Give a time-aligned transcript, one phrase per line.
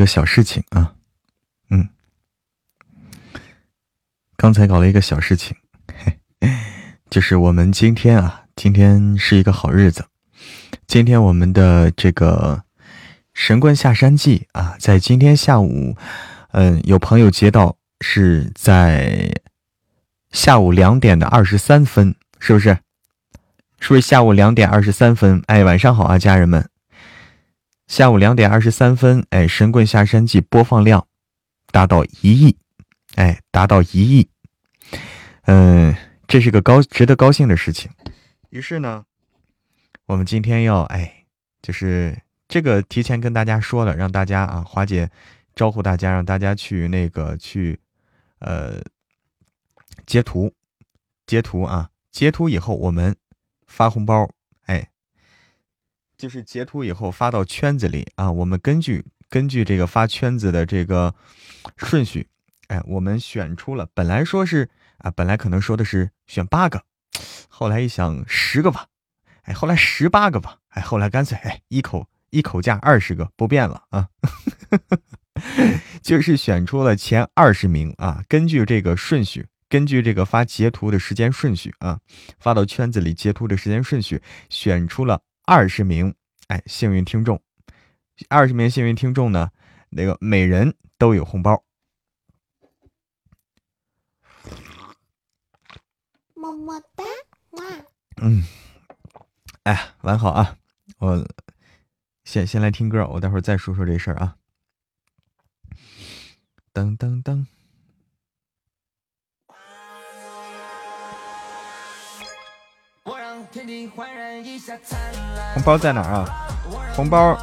[0.00, 0.94] 个小事情啊，
[1.68, 1.90] 嗯，
[4.36, 5.54] 刚才搞了一个小事情，
[7.10, 10.06] 就是我们今天啊，今天是一个好日子，
[10.86, 12.64] 今天我们的这个
[13.34, 15.94] 神棍下山记啊，在今天下午，
[16.52, 19.30] 嗯，有朋友接到是在
[20.30, 22.78] 下午两点的二十三分，是不是？
[23.80, 25.42] 是不是下午两点二十三分？
[25.46, 26.68] 哎，晚上好啊，家人们。
[27.90, 31.08] 下午两点二十三分，哎，《神棍下山记》播放量
[31.72, 32.56] 达到一亿，
[33.16, 34.30] 哎，达到一亿，
[35.46, 35.96] 嗯，
[36.28, 37.90] 这是个高值得高兴的事情。
[38.50, 39.04] 于是呢，
[40.06, 41.26] 我们今天要，哎，
[41.62, 45.10] 就是这个提前跟大家说了，让大家啊，华姐
[45.56, 47.76] 招呼大家，让大家去那个去，
[48.38, 48.80] 呃，
[50.06, 50.54] 截图，
[51.26, 53.16] 截图啊，截图以后我们
[53.66, 54.30] 发红包。
[56.20, 61.14] 就是截图以后发到圈子里啊，我们根据根据这个发圈子的这个
[61.78, 62.28] 顺序，
[62.68, 64.68] 哎，我们选出了本来说是
[64.98, 66.82] 啊，本来可能说的是选八个，
[67.48, 68.88] 后来一想十个吧，
[69.44, 74.08] 哎，后来十八个吧，哎，后来干脆哎一口一口价二十个不变了啊，
[76.02, 81.98] 就是选出了前二十名啊，根据这个顺序，根据这个发截图的时间顺序啊，
[82.38, 85.22] 发到圈子里截图的时间顺序，选出了。
[85.50, 86.14] 二十名，
[86.46, 87.42] 哎，幸运听众，
[88.28, 89.50] 二十名幸运听众呢，
[89.88, 91.64] 那个每人都有红包。
[96.34, 97.02] 么么哒，
[98.22, 98.44] 嗯，
[99.64, 100.56] 哎，晚好啊，
[100.98, 101.28] 我
[102.22, 104.36] 先先来听歌，我待会儿再说说这事儿啊。
[106.72, 107.44] 噔噔噔。
[115.54, 116.48] 红包在哪儿啊？
[116.94, 117.36] 红包，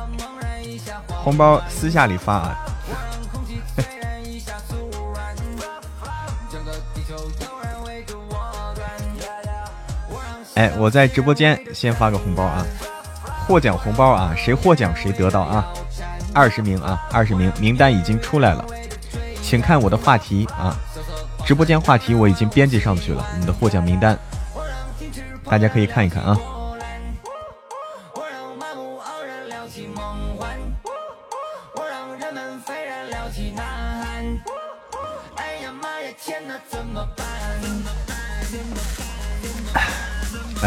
[1.23, 2.57] 红包私下里发啊。
[10.55, 12.65] 哎，我在直播间先发个红包啊！
[13.47, 15.67] 获奖红包啊，谁获奖谁得到啊！
[16.33, 18.65] 二十名啊，二十名名单已经出来了，
[19.43, 20.75] 请看我的话题啊，
[21.45, 24.17] 直播间话题我已经编辑上去了，我们的获奖名单。
[25.45, 26.37] 大家可以看一看啊！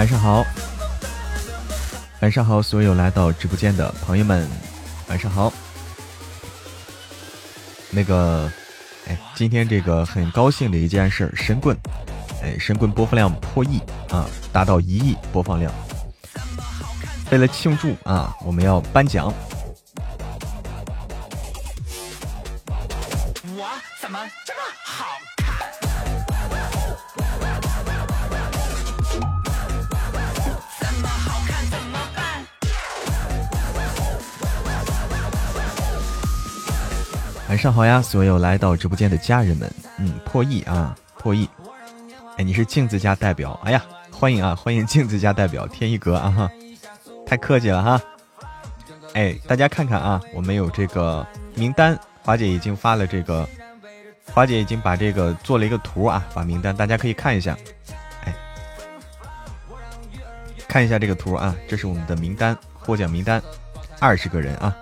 [0.01, 0.43] 晚上好，
[2.23, 4.49] 晚上好，所有来到直播间的朋友们，
[5.09, 5.53] 晚上好。
[7.91, 8.51] 那个，
[9.07, 11.77] 哎，今天这个很高兴的一件事，神棍。
[12.43, 13.79] 哎，神棍播放量破亿
[14.09, 15.71] 啊，达到一亿播放量。
[17.31, 19.31] 为了庆祝啊，我们要颁奖。
[23.45, 23.69] 我
[24.01, 24.19] 怎么
[37.51, 39.69] 晚上好呀，所有来到直播间的家人们，
[39.99, 41.49] 嗯，破亿啊，破亿。
[42.37, 46.51] 哎你是镜子家代表，哎呀，欢迎啊，欢迎镜子家代表天一阁啊哈，
[47.27, 48.01] 太客气了哈。
[49.15, 53.45] 哎，大家看看啊，我们有这个名单，华姐已经发了这个，
[54.33, 57.59] 华姐已经把这个做了一个图啊，把名单大家可以看一下，
[58.27, 58.35] 哎，
[60.69, 63.43] 看一下这个图啊，这是我们的名单，获奖名单，
[63.99, 64.73] 二十个人啊，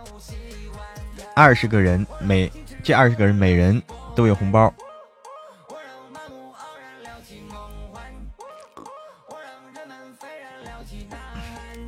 [1.38, 2.50] 二十个人，每
[2.82, 3.80] 这二十个人每人
[4.16, 4.74] 都有红包。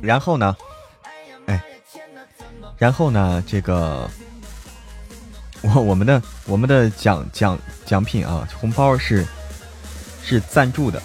[0.01, 0.55] 然后呢，
[1.47, 1.61] 哎，
[2.77, 4.09] 然后呢，这个
[5.61, 9.27] 我我们的我们的奖奖奖品啊，红包是
[10.23, 11.03] 是赞助的，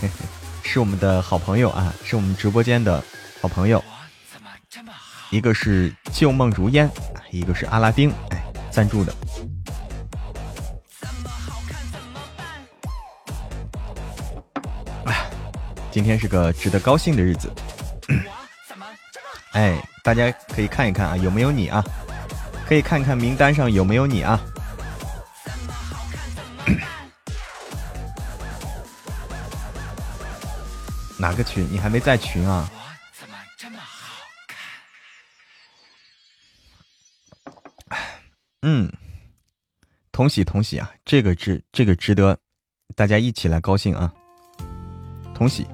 [0.64, 3.04] 是我们的好朋友啊，是我们直播间的
[3.42, 3.84] 好朋友，我
[4.32, 4.90] 怎么这么
[5.34, 6.88] 一个是旧梦如烟，
[7.32, 8.40] 一个是阿拉丁，哎，
[8.70, 9.12] 赞助的。
[15.06, 15.28] 哎，
[15.90, 17.52] 今天是个值得高兴的日子。
[19.54, 21.82] 哎，大家可以看一看啊，有没有你啊？
[22.68, 24.40] 可以看看名单上有没有你啊？
[31.18, 31.66] 哪个群？
[31.72, 32.70] 你还没在群啊？
[38.66, 38.90] 嗯，
[40.10, 40.90] 同喜同喜啊！
[41.04, 42.38] 这个值，这个值得
[42.96, 44.10] 大家一起来高兴啊！
[45.34, 45.66] 同喜。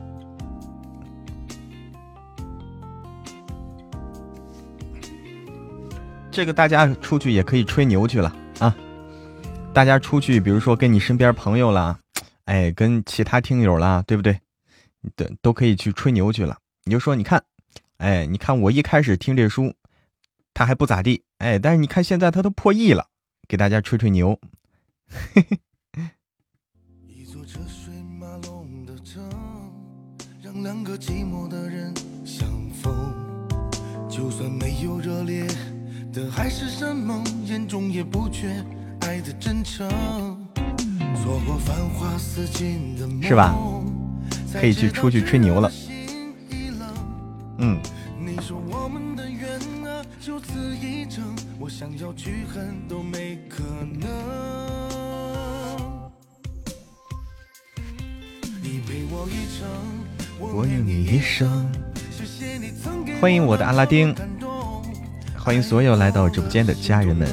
[6.33, 8.75] 这个大家出去也可以吹牛去了啊！
[9.73, 11.97] 大家出去，比如说跟你身边朋友啦，
[12.47, 14.37] 哎，跟其他听友啦，对不对？
[15.15, 16.59] 都都可以去吹牛去了。
[16.83, 17.41] 你就说，你看，
[17.99, 19.73] 哎，你看我一开始听这书，
[20.53, 23.07] 他还不咋地，哎，但是你看现在他都破亿了，
[23.49, 24.39] 给大家吹吹牛。
[25.09, 25.59] 嘿嘿。
[34.11, 35.47] 就算没有热烈
[36.13, 38.63] 的海誓山盟，眼中也不缺
[39.01, 39.89] 爱的真诚。
[41.17, 43.57] 错过繁华似锦的梦，是吧？
[44.53, 45.73] 可以去出去吹牛了。
[47.59, 47.81] 嗯。
[48.19, 48.87] 你说我
[50.21, 53.63] 就此一程，我想要去恨都没可
[53.99, 54.07] 能。
[58.63, 59.67] 你陪我一程，
[60.39, 61.67] 我愿你一生。
[63.19, 64.15] 欢迎我的阿拉丁，
[65.39, 67.27] 欢迎所有来到直播间的家人们，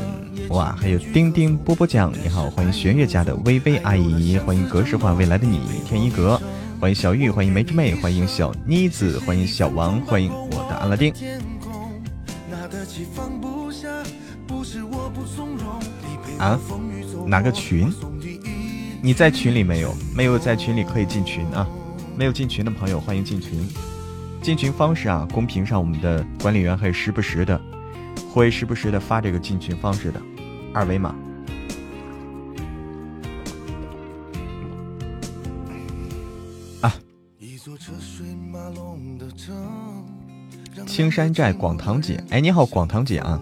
[0.48, 6.42] 哇，还有丁丁波波酱，你好，欢迎玄月家的微微阿姨，欢迎格式化未来的你天一格，
[6.80, 11.14] 欢迎小玉，欢迎梅之妹，欢迎小妮子，欢迎小王，欢迎我的阿拉丁。
[16.38, 16.60] 啊？
[17.26, 17.92] 哪个群？
[19.02, 19.94] 你在群里没有？
[20.16, 21.68] 没有在群里可以进群啊！
[22.16, 23.68] 没有进群的朋友，欢迎进群。
[24.42, 27.60] 进群方式啊，公屏上我们的管理员会时不时的，
[28.32, 30.22] 会时不时的发这个进群方式的
[30.74, 31.14] 二维码。
[36.82, 36.94] 啊！
[40.86, 43.42] 青山寨广堂姐，哎，你好，广堂姐啊，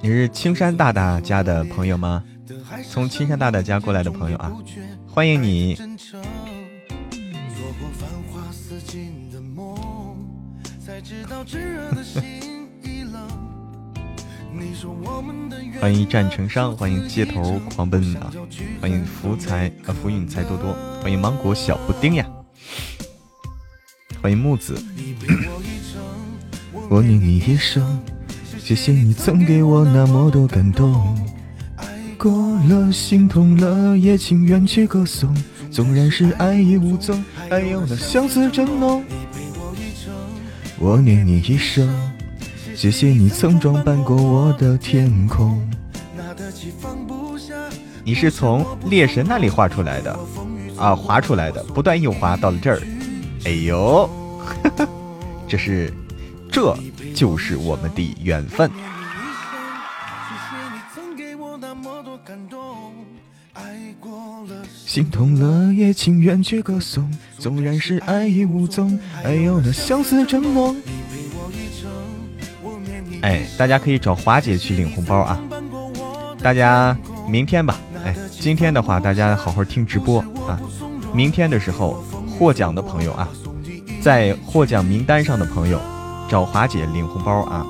[0.00, 2.22] 你是青山大大家的朋友吗？
[2.88, 4.52] 从青山大大家过来的朋友啊，
[5.06, 5.76] 欢迎你。
[15.80, 18.32] 欢迎一战成伤，欢迎街头狂奔啊！
[18.80, 20.74] 欢迎福财啊，福运财多多！
[21.02, 22.26] 欢迎芒果小布丁呀！
[24.22, 24.80] 欢迎木子，
[26.88, 28.00] 我念你一生，
[28.68, 31.16] 谢谢你曾给我那么多感动。
[31.76, 31.86] 爱
[32.18, 32.30] 过
[32.68, 35.34] 了，心痛了，也情愿去歌颂。
[35.70, 39.02] 纵然是爱已无踪，还有那相思真浓。
[40.78, 41.88] 我念你一生，
[42.76, 45.66] 谢谢你曾装扮过我的天空。
[48.04, 50.18] 你是从猎神那里画出来的
[50.76, 52.82] 啊，划出来的，不断又滑到了这儿。
[53.46, 54.10] 哎呦，
[55.48, 55.90] 这是，
[56.50, 56.76] 这
[57.14, 58.70] 就是我们的缘分。
[64.86, 70.76] 心痛了也情愿去歌颂，纵然是爱已无踪，还有那相思真浓。
[73.20, 75.40] 哎，大家可以找华姐去领红包啊！
[76.40, 76.96] 大家
[77.28, 80.58] 明天吧，哎，今天的话大家好好听直播啊。
[81.12, 83.28] 明天的时候获奖的朋友啊，
[84.00, 85.80] 在获奖名单上的朋友
[86.28, 87.66] 找华姐领红包啊。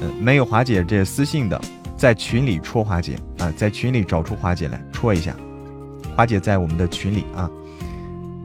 [0.00, 1.60] 呃，没有华姐这私信的，
[1.96, 5.36] 在群里戳华姐啊，在群里找出华姐来戳一下。
[6.16, 7.50] 华姐在我们的群里啊，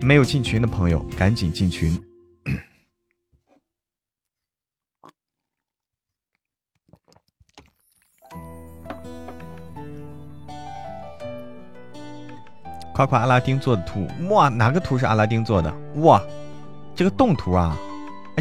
[0.01, 1.97] 没有进群的朋友赶紧进群。
[12.93, 15.73] 夸夸阿拉丁做的图，哇，哪个图是阿拉丁做的？
[16.01, 16.21] 哇，
[16.93, 17.77] 这个动图啊，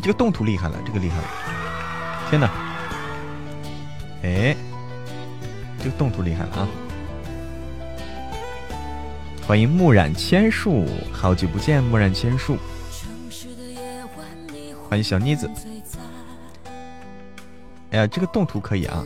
[0.00, 1.24] 这个动图厉害了，这个厉害了，
[2.30, 2.50] 天哪！
[4.22, 4.56] 哎，
[5.78, 6.68] 这个动图厉害了啊！
[9.46, 12.58] 欢迎木染千树，好久不见，木染千树。
[14.88, 15.50] 欢迎小妮子。
[17.90, 19.04] 哎呀，这个动图可以啊！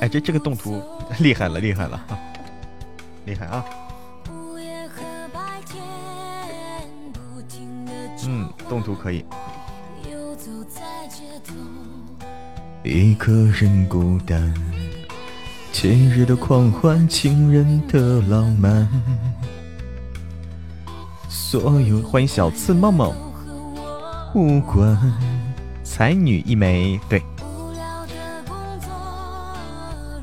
[0.00, 0.82] 哎，这这个动图
[1.18, 2.00] 厉害了，厉害了，
[3.24, 3.64] 厉害啊！
[8.26, 9.24] 嗯，动图可以。
[12.82, 14.52] 一个人孤单。
[15.70, 18.88] 节日的狂欢，情人的浪漫，
[21.28, 23.14] 所有欢迎小刺梦梦，
[24.34, 24.98] 无关
[25.84, 27.22] 才女一枚，对，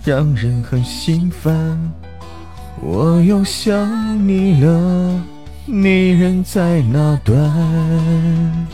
[0.04, 1.80] 让人很心烦。
[2.82, 5.22] 我又想你了，
[5.66, 8.68] 你人在哪端？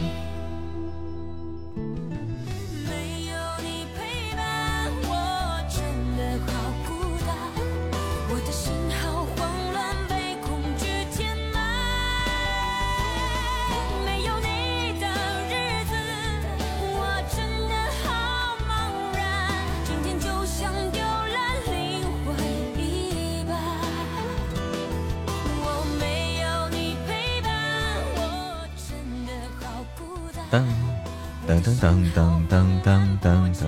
[31.84, 33.66] 噔噔噔噔噔噔。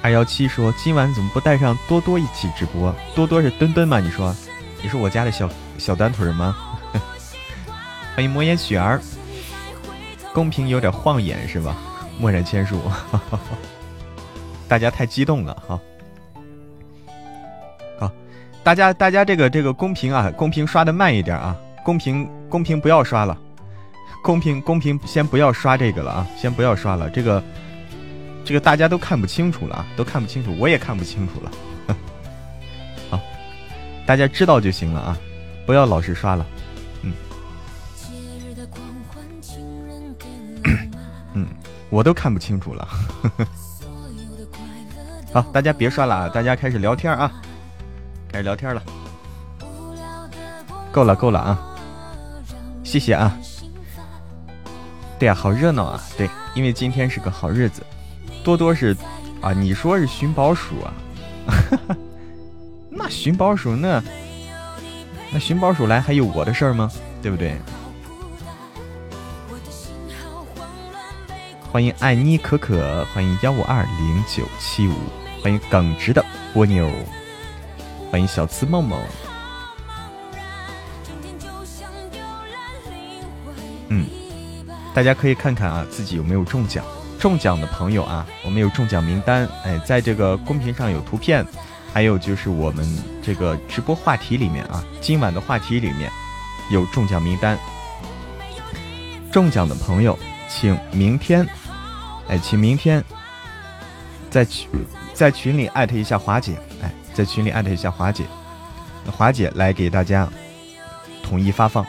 [0.00, 2.94] 二幺七说：“今晚怎么不带上多多一起直播？
[3.14, 4.00] 多多是墩墩吗？
[4.00, 4.34] 你说，
[4.82, 6.56] 你是我家的小小短腿吗？”
[8.16, 8.98] 欢迎魔眼雪儿，
[10.32, 11.76] 公屏有点晃眼是吧？
[12.18, 12.80] 墨染千树，
[14.66, 15.78] 大家太激动了哈。
[17.98, 18.10] 好，
[18.64, 23.36] 大家大家这个这个公屏啊，公屏刷的慢一点啊，公屏公屏不要刷了。
[24.22, 27.42] 公屏公屏先不要刷这个了啊，先不要刷了，这个
[28.44, 31.50] 这个大家都看不清楚了啊，都看不清楚，我也看不清楚了。
[33.10, 33.20] 好，
[34.06, 35.18] 大家知道就行了啊，
[35.66, 36.46] 不要老是刷了。
[37.02, 37.12] 嗯。
[41.90, 42.88] 我都看不清楚了，
[45.34, 47.32] 好，大家别刷了，大家开始聊天啊，
[48.30, 48.80] 开始聊天了，
[50.92, 51.58] 够了够了啊，
[52.84, 53.36] 谢谢啊，
[55.20, 57.82] 对呀，好热闹啊，对，因为今天是个好日子，
[58.42, 58.96] 多多是
[59.42, 60.94] 啊，你说是寻宝鼠啊，
[62.88, 64.02] 那寻宝鼠那
[65.30, 66.90] 那寻宝鼠来还有我的事儿吗？
[67.20, 67.54] 对不对？
[71.70, 74.94] 欢迎爱妮可可，欢迎幺五二零九七五，
[75.42, 76.24] 欢迎耿直的
[76.54, 76.90] 蜗牛，
[78.10, 78.98] 欢迎小刺梦梦。
[83.88, 84.06] 嗯，
[84.94, 86.84] 大家可以看看啊，自己有没有中奖？
[87.18, 91.46] 中奖的朋友啊，我们有中奖名单，哎，在这个公屏上有图片，
[91.92, 92.86] 还有就是我们
[93.22, 96.10] 这个直播话题里面啊，今晚的话题里面
[96.70, 97.58] 有中奖名单。
[99.30, 100.18] 中奖的朋友，
[100.48, 101.46] 请明天。
[102.28, 103.04] 哎，请明天
[104.30, 104.68] 在群
[105.12, 108.24] 在群里艾特一下华姐，哎，在群里艾特一下华姐，
[109.10, 110.28] 华姐来给大家
[111.22, 111.84] 统一发放。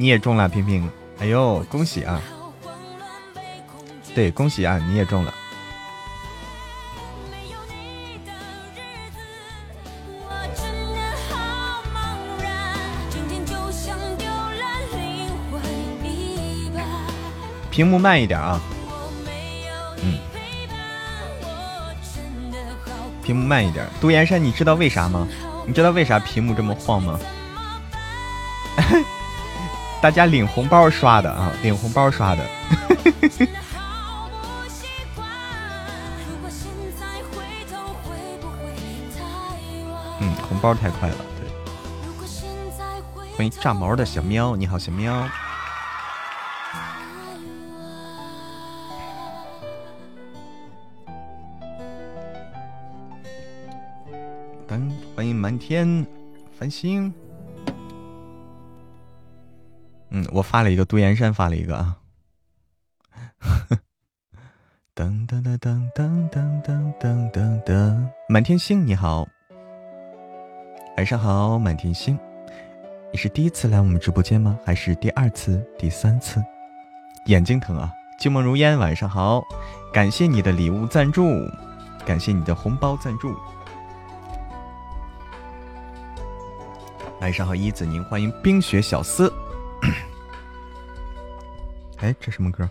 [0.00, 2.22] 你也中了，平平，哎呦，恭喜啊！
[4.14, 5.34] 对，恭喜啊，你也中了。
[17.70, 18.58] 屏幕慢一点啊，
[20.02, 20.18] 嗯，
[23.22, 23.86] 屏幕慢一点。
[24.00, 25.28] 独岩山，你知道为啥吗？
[25.66, 27.20] 你知道为啥屏幕这么晃吗？
[30.02, 32.42] 大家领红包刷的啊，领红包刷的。
[40.22, 41.48] 嗯，红包太快了，对。
[43.36, 45.28] 欢迎炸毛的小喵，你好，小喵。
[55.14, 56.06] 欢迎满天
[56.58, 57.12] 繁星。
[60.32, 61.96] 我发了一个，杜岩山发了一个啊。
[64.94, 66.62] 噔噔噔噔噔噔
[66.98, 69.26] 噔噔噔，满天星你好，
[70.96, 72.18] 晚上好，满天星。
[73.12, 74.58] 你是第一次来我们直播间吗？
[74.64, 76.44] 还是第二次、第三次？
[77.26, 77.90] 眼睛疼啊！
[78.20, 79.42] 旧梦如烟，晚上好，
[79.92, 81.30] 感谢你的礼物赞助，
[82.04, 83.34] 感谢你的红包赞助。
[87.20, 89.32] 晚上好，一子宁，欢迎冰雪小司。
[92.00, 92.68] 哎，这什么歌？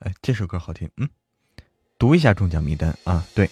[0.00, 0.90] 哎，这首歌好听。
[0.98, 1.08] 嗯，
[1.98, 3.26] 读一下中奖名单啊。
[3.34, 3.50] 对，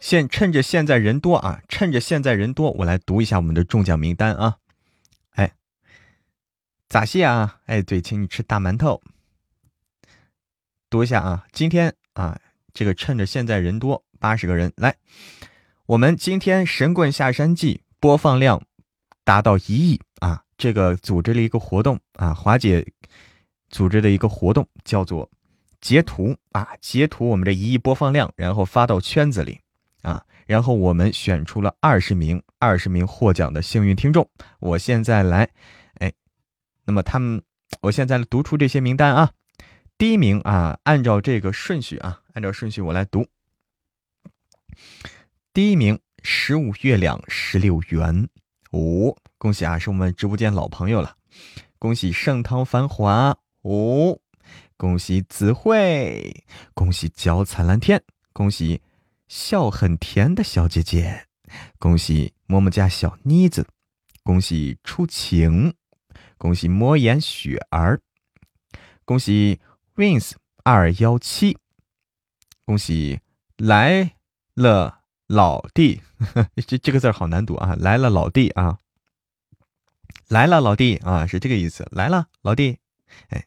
[0.00, 4.58] 现趁着现在人多啊，趁着现在人多，我来读一下我们的中奖名单啊。
[5.30, 5.54] 哎
[6.88, 7.60] 咋谢啊？
[7.66, 9.00] 哎，对，请你吃大馒头。
[10.90, 12.38] 读一下啊，今天啊，
[12.72, 14.96] 这个趁着现在人多，八十个人来，
[15.86, 18.62] 我们今天《神棍下山记》播放量
[19.24, 20.42] 达到一亿啊！
[20.56, 22.86] 这个组织了一个活动啊，华姐
[23.68, 25.30] 组织的一个活动叫做
[25.80, 29.60] 截图啊，截图我们这一亿播放量，然后发到圈子里
[30.02, 34.28] 啊，然后我们选出了二十名二十名获奖的幸运听众。
[34.58, 35.48] 我现在来。
[36.86, 37.40] 那么他们，
[37.82, 39.30] 我现在读出这些名单啊。
[40.00, 43.26] 第一名啊，按照这个顺序啊，按照顺序我来读。
[45.52, 48.26] 第一名十五月亮十六圆
[48.72, 51.14] 五，恭喜啊，是我们直播间老朋友了。
[51.78, 53.36] 恭喜盛唐繁华。
[53.64, 54.18] 五，
[54.78, 58.02] 恭喜子慧，恭喜脚踩蓝天，
[58.32, 58.80] 恭喜
[59.28, 61.26] 笑很甜的小姐姐，
[61.78, 63.66] 恭喜么么家小妮子，
[64.22, 65.74] 恭喜初晴。
[66.38, 68.00] 恭喜魔言雪儿，
[69.04, 69.60] 恭喜
[70.00, 70.32] wins
[70.64, 71.58] 二幺七，
[72.64, 73.20] 恭喜
[73.58, 74.14] 来
[74.54, 76.00] 了老弟，
[76.66, 77.76] 这这个字好难读啊！
[77.78, 78.78] 来了老弟啊，
[80.28, 81.86] 来了老弟啊，是这个意思。
[81.92, 82.78] 来了老弟，
[83.28, 83.44] 哎，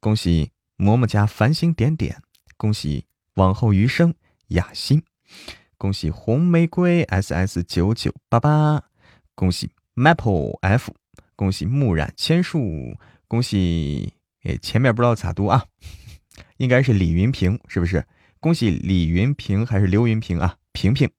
[0.00, 2.20] 恭喜嬷嬷家繁星点点，
[2.56, 4.12] 恭喜往后余生
[4.48, 5.04] 雅欣，
[5.78, 8.82] 恭喜红玫瑰 S S 九九八八，
[9.36, 10.92] 恭喜 Maple F，
[11.36, 14.14] 恭喜木染千树，恭喜
[14.46, 15.66] 哎前面不知道咋读啊，
[16.58, 18.06] 应该是李云平是不是？
[18.38, 20.56] 恭喜李云平还是刘云平啊？
[20.70, 21.10] 平平，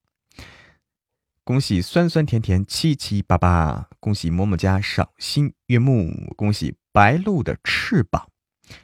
[1.43, 8.29] 恭喜酸酸甜甜七七八八，恭喜嬷嬷家赏心悦目，恭喜白鹭的翅膀，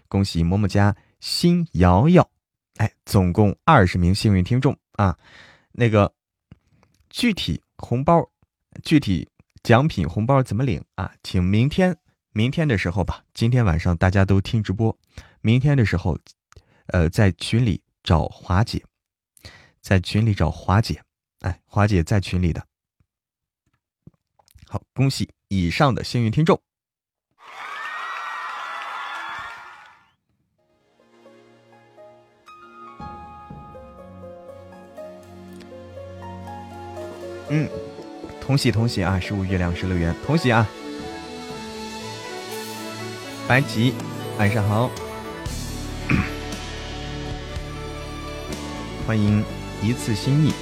[0.09, 2.29] 恭喜嬷嬷家心瑶瑶，
[2.75, 5.17] 哎，总共二十名幸运听众啊！
[5.71, 6.13] 那个
[7.09, 8.29] 具体红包、
[8.83, 9.29] 具体
[9.61, 11.13] 奖品红包怎么领啊？
[11.23, 11.95] 请明天
[12.33, 14.97] 明天的时候吧，今天晚上大家都听直播，
[15.41, 16.19] 明天的时候，
[16.87, 17.81] 呃，在群里。
[18.03, 18.83] 找华姐，
[19.79, 21.01] 在群里找华姐，
[21.39, 22.67] 哎，华姐在群里的。
[24.67, 26.61] 好，恭喜以上的幸运听众。
[37.47, 37.69] 嗯，
[38.41, 39.17] 同喜同喜啊！
[39.17, 40.67] 十五月亮十六圆，同喜啊！
[43.45, 43.93] 白吉，
[44.39, 44.89] 晚上好。
[49.05, 49.43] 欢迎
[49.81, 50.53] 一次心意，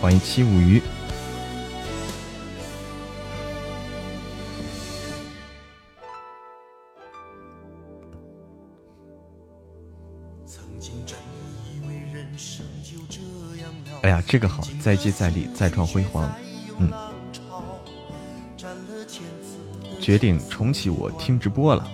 [0.00, 0.80] 欢迎七五鱼。
[14.02, 16.30] 哎呀，这个好，再接再厉，再创辉煌。
[16.78, 16.90] 嗯，
[20.04, 21.88] 决定重启我听直播了。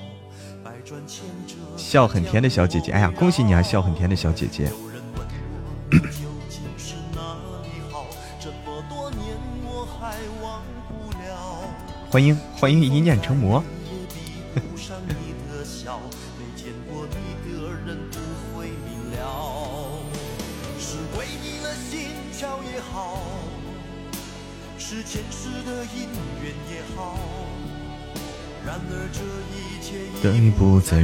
[1.76, 3.62] 笑很甜的小姐姐，哎呀，恭喜你啊！
[3.62, 4.68] 笑很甜的小姐姐，
[12.10, 13.62] 欢迎欢迎一念成魔。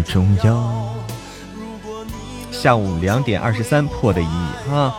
[0.08, 0.94] 重要。
[2.50, 4.94] 下午两点二十三破的一亿啊！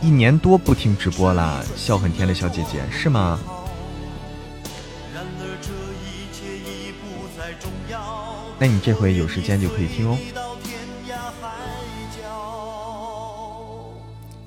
[0.00, 3.38] 一年多不听直播啦，笑很甜的小姐姐是吗？
[8.58, 10.18] 那你这回有时间就可以听哦。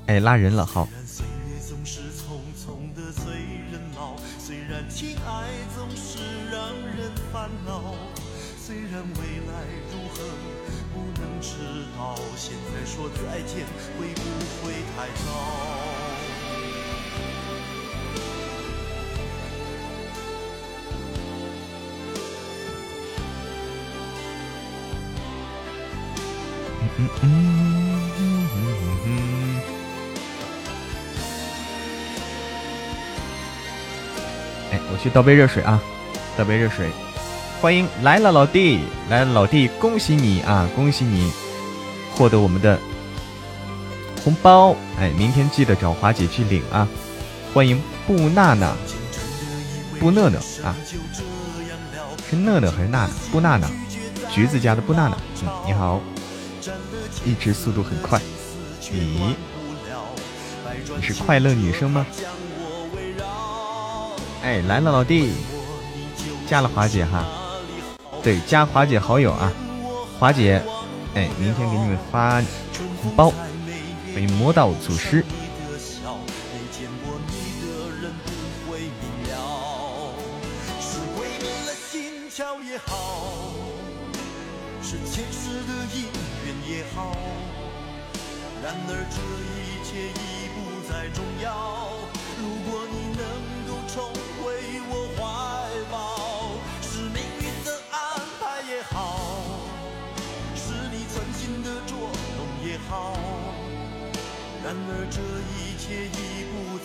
[0.08, 0.88] 哎，拉人了，好。
[35.15, 35.82] 倒杯热水啊！
[36.38, 36.89] 倒杯热水，
[37.62, 40.67] 欢迎来了老弟，来了老弟，恭喜你啊！
[40.75, 41.32] 恭喜你
[42.13, 42.78] 获得我们的
[44.25, 44.75] 红包！
[44.99, 46.86] 哎，明天记得找华姐去领啊！
[47.54, 48.75] 欢迎布娜娜，
[50.01, 50.75] 布娜娜啊，
[52.30, 53.10] 是娜娜还是娜娜？
[53.32, 53.69] 布娜娜，
[54.30, 56.01] 橘子家的布娜娜，嗯，你好，
[57.23, 58.19] 一直速度很快，
[58.91, 59.34] 你
[60.97, 62.06] 你是快乐女生吗？
[64.46, 65.32] 哎，来了，老弟，
[66.48, 67.26] 加了华姐哈，
[68.22, 69.52] 对，加华姐好友啊，
[70.20, 70.62] 华姐，
[71.16, 72.40] 哎，明天给你们发
[73.02, 73.34] 红包，
[74.14, 75.26] 欢迎魔道祖师。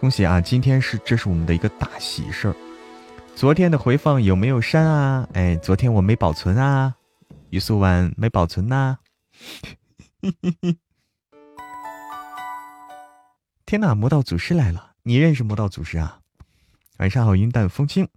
[0.00, 2.54] 恭喜啊，今天是这是我们的一个大喜事儿。
[3.34, 5.28] 昨天的回放有没有删啊？
[5.32, 6.94] 哎，昨天我没保存啊，
[7.50, 8.98] 于素婉没保存呐。
[13.66, 14.92] 天呐，魔道祖师来了！
[15.02, 16.20] 你认识魔道祖师啊？
[16.98, 18.08] 晚上好，云淡风轻。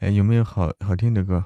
[0.00, 1.42] 哎，有没有好好听的歌？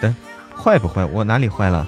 [0.00, 0.14] 等，
[0.56, 1.04] 坏不坏？
[1.04, 1.86] 我哪里坏了？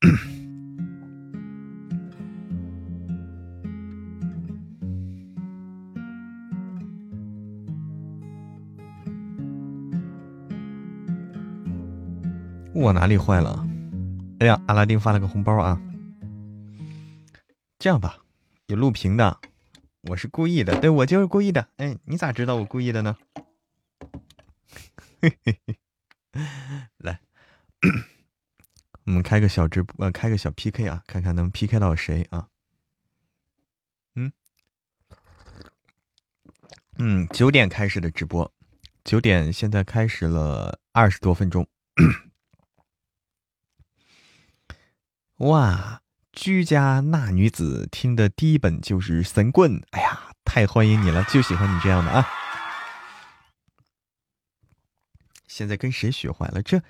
[12.72, 13.66] 我哪里坏了？
[14.38, 15.80] 哎呀，阿拉丁发了个红包啊！
[17.80, 18.18] 这样吧，
[18.66, 19.36] 有录屏的。
[20.08, 21.68] 我是故意的，对我就是故意的。
[21.78, 23.16] 哎，你咋知道我故意的呢？
[26.98, 27.20] 来，
[29.04, 32.48] 我们开个小直播，开个小 PK 啊，看看能 PK 到谁啊？
[34.14, 34.32] 嗯
[36.98, 38.52] 嗯，九点开始的直播，
[39.04, 41.66] 九点现在开始了二十多分钟。
[45.38, 46.02] 哇！
[46.36, 52.28] 居家那女子听的第一本就是《神棍》，哎呀，太欢迎你了，就喜欢你这样的啊！
[55.48, 56.62] 现在跟谁学坏了？
[56.62, 56.82] 这，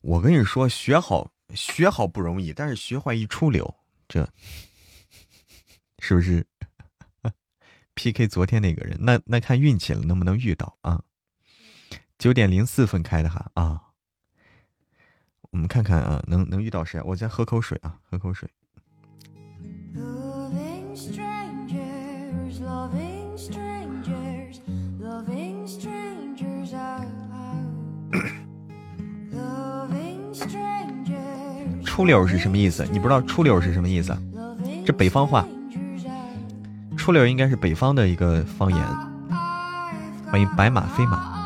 [0.00, 3.72] 我跟你说，学好学好不容易，但是学坏一出溜，
[4.08, 4.28] 这
[6.00, 6.44] 是不是？
[7.94, 11.00] PK 昨天那个人，那那看运气了，能不能遇到啊？
[12.18, 13.82] 九点零四分开的哈啊！
[15.52, 17.00] 我们看看啊，能能遇到谁？
[17.02, 18.50] 我先喝口水啊，喝口水。
[32.00, 32.82] 出溜是什么意思？
[32.90, 34.16] 你不知道出溜是什么意思？
[34.86, 35.44] 这北方话。
[36.96, 38.82] 出溜应该是北方的一个方言。
[40.30, 41.38] 欢迎白马飞马。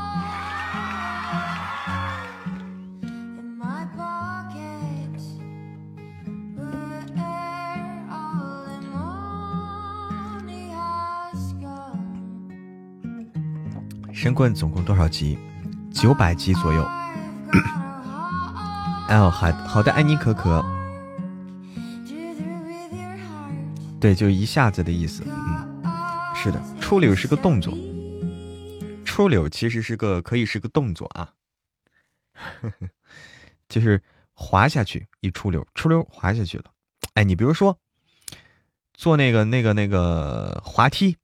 [14.12, 15.36] 神棍总共多少集？
[15.90, 16.88] 九百集左右。
[19.20, 20.64] 哦，好好的，安妮可可，
[24.00, 25.22] 对，就一下子的意思。
[25.26, 25.84] 嗯，
[26.34, 27.72] 是的，出溜是个动作，
[29.04, 31.32] 出溜其实是个可以是个动作啊，
[33.68, 36.64] 就是滑下去一出溜，出溜滑下去了。
[37.14, 37.78] 哎，你比如说
[38.92, 41.16] 坐那个那个那个滑梯，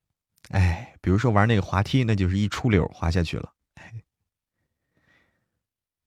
[0.51, 3.53] 哎，比如说玩那个滑梯，那就是一出溜滑下去了。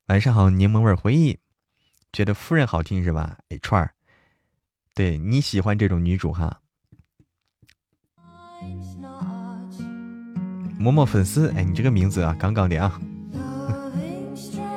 [0.08, 1.40] 晚上好，柠檬味回忆。
[2.14, 3.38] 觉得夫人好听是吧？
[3.50, 3.92] 哎，串儿，
[4.94, 6.60] 对你喜欢这种女主哈。
[10.80, 13.02] 嬷嬷粉丝，哎，你这个名字啊，杠杠的啊。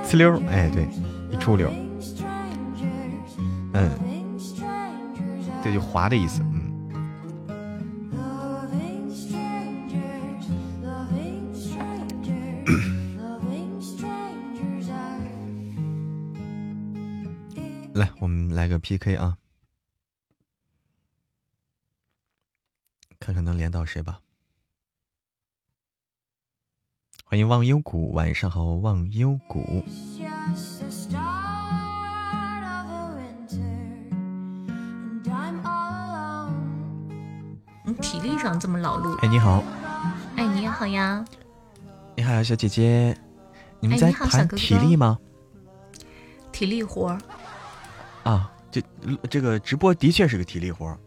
[0.03, 0.89] 呲溜，哎，对，
[1.31, 1.71] 一出溜。
[3.75, 3.91] 嗯，
[5.63, 6.41] 这就滑的意思。
[17.97, 19.39] 来，我们来个 PK 啊，
[23.19, 24.21] 看看能连到谁吧。
[27.25, 29.83] 欢迎忘忧谷，晚上好，忘忧谷。
[37.87, 39.17] 你体力上这么老路？
[39.23, 39.65] 哎，你好。
[40.37, 41.25] 哎，你好呀。
[42.15, 43.19] 你好，小姐姐。
[43.81, 45.19] 你们在谈体力吗？
[46.53, 47.17] 体力活。
[48.27, 48.83] 啊，这
[49.31, 50.99] 这个直播的确是个体力活儿。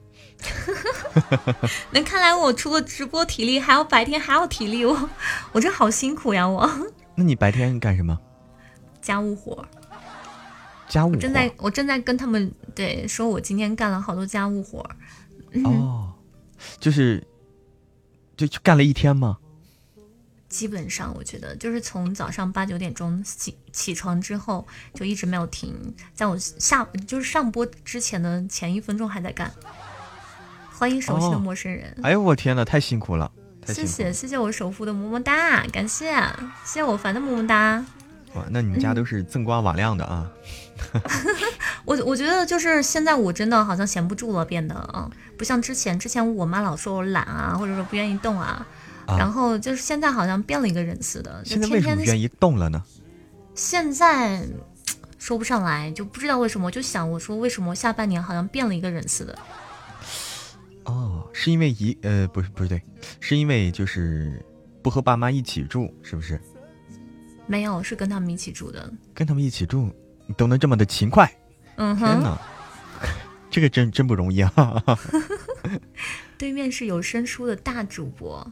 [1.91, 5.09] 那看来我除了直播体力，还要白天还要体力，我
[5.51, 6.47] 我这好辛苦呀！
[6.47, 6.69] 我。
[7.15, 8.17] 那你白天干什么？
[9.01, 9.67] 家务活。
[10.87, 11.13] 家务。
[11.17, 14.79] 正在我正在跟他们对说，我今天干了好多家务活。
[15.65, 16.13] 哦，
[16.79, 17.21] 就是
[18.37, 19.37] 就干了一天吗？
[20.49, 29.51] 基本上我觉得就是从早上八九点钟起起床之后就一直没有停，在我下就是上播之前的前一分钟还在干。
[30.71, 31.95] 欢迎熟悉的陌生人。
[32.01, 33.31] 哎呦我天呐，太辛苦了！
[33.67, 36.23] 谢谢谢谢我首富的么么哒，感谢谢
[36.65, 37.85] 谢我凡的么么哒。
[38.33, 40.31] 哇，那你们家都是锃光瓦亮的啊！
[41.85, 48.65] 我我觉得就是现在我真的好像闲不住了，变得啊，不像之前，之前我妈老说我懒啊，或者说不愿意动啊。
[49.17, 52.83] 然后就是现在好像变了一个人似的，现在为什么愿意动了呢？
[53.55, 54.45] 现在
[55.17, 59.37] 说不上来，就不知道为什么，就想我说为什么下半年好像变了一个人似的。
[60.85, 62.81] 哦，是因为一呃不是不是对，
[63.19, 64.43] 是因为就是
[64.81, 66.39] 不和爸妈一起住，是不是？
[67.45, 68.91] 没有，是跟他们一起住的。
[69.13, 69.91] 跟他们一起住，
[70.25, 71.29] 你都能这么的勤快，
[71.75, 72.39] 嗯哼，天哪，
[73.49, 74.83] 这个真真不容易啊！
[76.37, 78.49] 对面是有声书的大主播。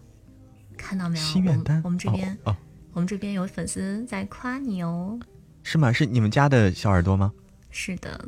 [0.78, 1.26] 看到没有？
[1.26, 2.56] 心愿单，我们这边哦，
[2.94, 5.20] 我们这边有粉丝在夸你哦。
[5.64, 5.92] 是吗？
[5.92, 7.34] 是你们家的小耳朵吗？
[7.70, 8.24] 是的。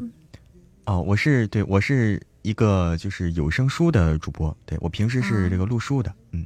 [0.85, 6.45] 哦，我是对，我是一个就是有声书的主播，对我平时是这个录书的，嗯。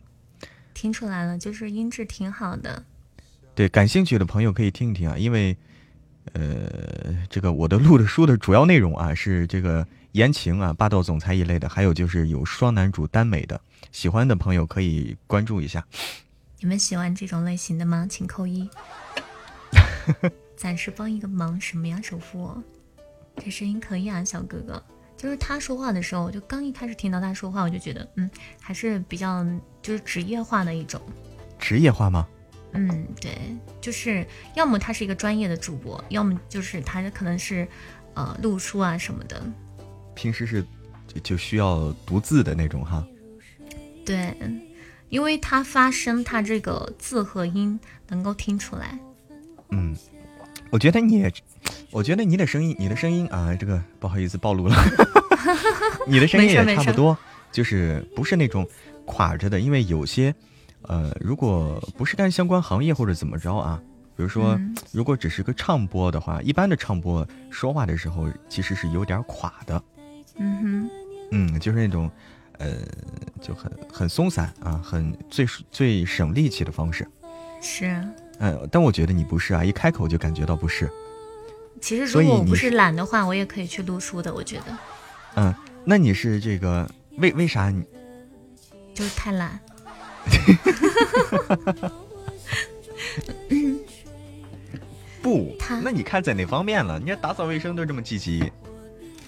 [0.74, 2.84] 听出来了，就是音质挺好的。
[3.56, 5.56] 对，感兴趣的朋友可以听一听啊，因为，
[6.34, 13.62] 呃，这个我的录的书的主要内容啊是这个言情啊、霸道总裁一类的，还有就是有双男主耽美的。
[13.94, 15.86] 喜欢的朋友可以关注一下。
[16.60, 18.08] 你们喜欢这种类型的吗？
[18.10, 18.68] 请扣一。
[20.58, 22.52] 暂时帮一个忙，什么呀，首富？
[23.38, 24.84] 这声音可以啊，小哥哥。
[25.16, 28.30] 就是他说话的时候，就刚一开始听到他说话，我就觉得，嗯，
[28.60, 29.46] 还是比较
[29.84, 31.00] 就是职业化的一种。
[31.60, 32.28] 职业化吗？
[32.72, 33.38] 嗯，对，
[33.80, 34.26] 就是
[34.56, 37.68] 要么他是一个专业的主播，要么就是他可能是
[38.16, 39.40] 呃录书啊什么的。
[40.16, 40.66] 平时是
[41.22, 43.06] 就需要读字的那种哈。
[44.06, 44.36] 对，
[45.10, 48.98] 因为它发声，它这个字和音能够听出来。
[49.70, 49.96] 嗯，
[50.70, 51.34] 我觉得你也，
[51.92, 54.76] 我觉得你的声音，你的声音啊，这个不好意思暴露了，
[56.08, 57.18] 你的声音也差不多，
[57.52, 58.68] 就是不是那种
[59.06, 60.34] 垮着的，因为有些，
[60.82, 63.82] 呃，如果不是干相关行业或者怎么着啊，
[64.16, 64.60] 比如说，
[64.92, 69.82] 如果只是个唱播的话，一般的唱播说话的时候其实是有点垮的。
[70.38, 70.90] 嗯哼，
[71.32, 72.12] 嗯，就是那种。
[72.60, 72.78] 呃，
[73.42, 77.08] 就很很松散啊，很最最省力气的方式，
[77.62, 78.02] 是。
[78.40, 80.90] 嗯，但我觉得你不是啊，一开口就感觉到不是。
[81.80, 84.34] 其实如果我不是懒的话，我也可以去录书的。
[84.34, 84.78] 我觉得。
[85.36, 87.86] 嗯，那你是这个为为啥你？
[88.94, 89.60] 就是太懒。
[95.22, 97.00] 不，那你看在哪方面了？
[97.00, 98.52] 你看打扫卫生都这么积极。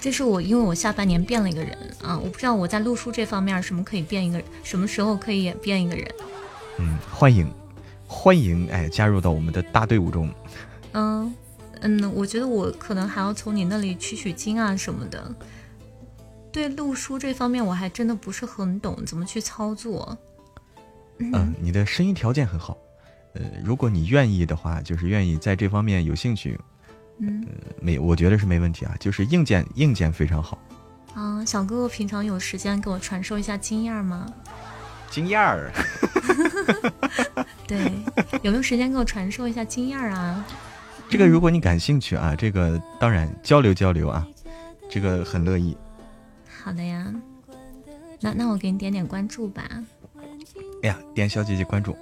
[0.05, 2.15] 这是我，因为我下半年变了一个人啊！
[2.15, 6.07] 我不知道我在录书这方面什么可以变一个，什么时候可以变一个人？
[6.77, 7.51] 嗯，欢迎，
[8.05, 10.29] 欢迎，哎，加入到我们的大队伍中。
[10.91, 11.33] 嗯
[11.81, 15.35] 嗯，我觉得我可能还要从你那里取取经啊什么的。
[16.51, 20.15] 对录书这方面，我还真的不是很懂怎么去操作。
[21.17, 22.77] 嗯，你的声音条件很好，
[23.33, 26.59] 呃，如果你愿意的话，就是愿意在这方面有兴趣。
[27.19, 27.45] 嗯，
[27.81, 30.57] 没，我觉得是没问题啊，就是硬件硬件非常好。
[31.13, 34.25] 啊，小哥哥平常有时间给我传授一下经验吗？
[35.09, 35.71] 经验儿。
[37.65, 37.91] 对，
[38.41, 40.45] 有没有时间给我传授一下经验啊？
[41.09, 44.27] 这个如果你感兴趣啊，这个当然交流交流啊，
[44.89, 45.77] 这个很乐意。
[46.63, 47.13] 好的呀，
[48.19, 49.63] 那那我给你点点关注吧。
[50.83, 51.95] 哎呀，点小姐姐关注。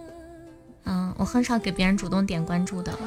[0.85, 2.97] 嗯，我很少给别人主动点关注的。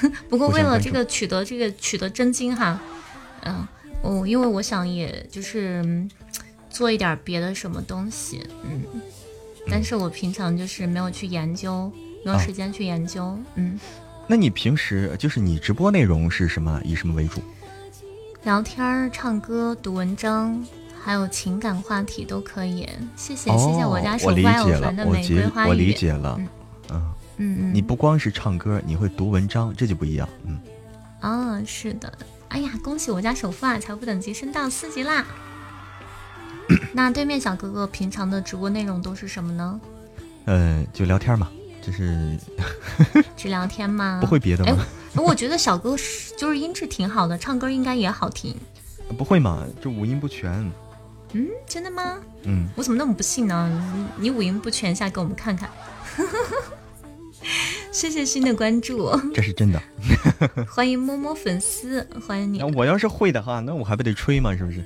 [0.28, 2.80] 不过为了这个取得这个取得真经哈，
[3.42, 3.66] 嗯，
[4.02, 6.06] 我因为我想也就是
[6.70, 8.82] 做一点别的什么东西，嗯，
[9.70, 11.90] 但是我平常就是没有去研究，
[12.24, 13.78] 没有时间去研究，嗯。
[14.30, 16.80] 那你平时就是你直播内容是什么？
[16.84, 17.40] 以什么为主？
[18.44, 20.62] 聊天、唱歌、读文章，
[21.02, 22.86] 还有情感话题都可以。
[23.16, 26.46] 谢谢谢谢我家手花有凡的玫瑰花语，我理解了，嗯。
[27.38, 30.28] 嗯，你不光是唱歌，你会读文章，这就不一样。
[30.44, 30.60] 嗯，
[31.22, 32.12] 哦，是的。
[32.48, 35.24] 哎呀，恭喜我家首富啊，财富等级升到四级啦！
[36.92, 39.80] 那对面小哥哥平常的直播内容都是什么呢？
[40.46, 41.48] 呃，就聊天嘛，
[41.82, 42.36] 就是
[43.36, 44.18] 只聊天吗？
[44.20, 44.84] 不会别的吗？
[45.14, 45.90] 哎，我觉得小哥
[46.36, 48.56] 就是音质挺好的，唱歌应该也好听。
[49.16, 49.64] 不会嘛？
[49.80, 50.50] 就五音不全。
[51.34, 52.16] 嗯，真的吗？
[52.44, 54.14] 嗯，我怎么那么不信呢？
[54.16, 55.68] 你五音不全下给我们看看。
[57.98, 59.82] 谢谢新的关注，这是真的。
[60.70, 62.62] 欢迎摸摸粉丝，欢迎你。
[62.62, 64.56] 我要是会的话，那我还不得吹吗？
[64.56, 64.84] 是不是？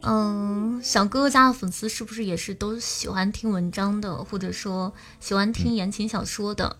[0.00, 6.74] 嗯，小哥哥家的粉丝是不是也是都喜欢听文章的，或者说喜欢听言情小说的？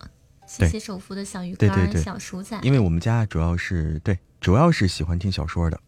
[0.47, 2.59] 谢谢手扶的小鱼干、小叔仔。
[2.63, 5.79] 因为我们家主要是对，主要是喜欢听小说的。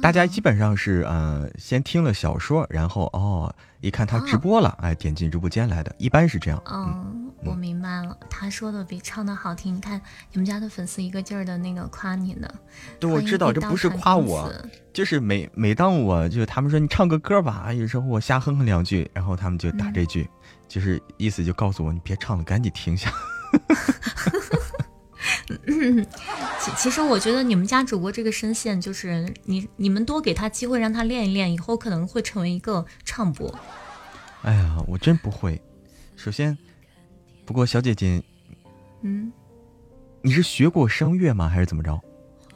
[0.00, 6.62] 大家基本上是呃，先听了小说，然后哦，一看他直播了，哎，点进直播间来的，一般是这样。
[6.66, 9.76] 嗯，我明白了，他说的比唱的好听。
[9.76, 10.00] 你看
[10.32, 12.48] 你们家的粉丝一个劲儿的那个夸你呢。
[12.98, 14.52] 对，我知道这不是夸我，
[14.92, 20.28] 就是每每当我就他们说你唱个歌吧，有时候我瞎哼哼两句，然后他们就打这句，
[20.66, 23.12] 就是意思就告诉我你别唱了，赶紧停下。
[26.60, 33.52] 其其实我觉得你们家主播这个声线，就是你你们多给他机会，让他练一练，以后可能会成为一个唱播。
[34.42, 35.60] 哎呀，我真不会。
[36.16, 36.56] 首先，
[37.44, 38.22] 不过小姐姐，
[39.02, 39.32] 嗯，
[40.22, 41.48] 你是学过声乐吗？
[41.48, 42.00] 还是怎么着？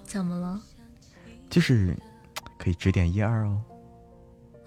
[0.04, 0.60] 怎么了？
[1.48, 1.96] 就是
[2.58, 3.60] 可以指点一二哦。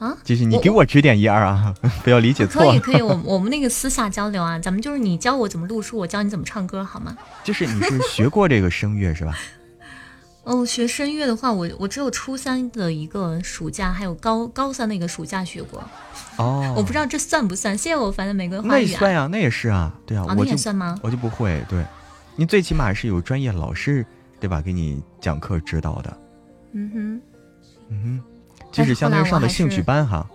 [0.04, 2.62] 啊，继续你给我指点一二啊， 不要理解错。
[2.62, 7.16] 可以可以，我我们那个私下交流啊，咱们就是你教我怎么录书，我教你怎么唱歌，好吗？
[7.44, 9.38] 就是你是学过这个声乐是吧？
[10.44, 15.82] 哦，学声乐的话，我我只有初三的一个暑假，还有高高三的一个暑假学过。
[16.36, 17.78] 哦，我不知道这算不算？
[17.78, 21.00] 谢谢我烦的玫瑰花那也算呀，那也是啊，对啊，那也算吗？
[21.02, 21.86] 我就不会，对，
[22.36, 24.06] 你最起码是有专业老师
[24.38, 24.60] 对吧？
[24.62, 26.18] 给你讲课指导的。
[26.74, 27.22] 嗯哼，
[27.90, 28.33] 嗯哼。
[28.74, 30.28] 就是相当于上的兴趣班哈，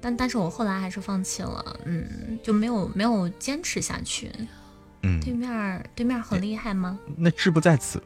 [0.00, 4.30] 但但是我后来还是放弃了，嗯，就没有没有坚持下去。
[5.02, 6.98] 嗯，对面对面很厉害吗？
[7.16, 8.02] 那志不在此，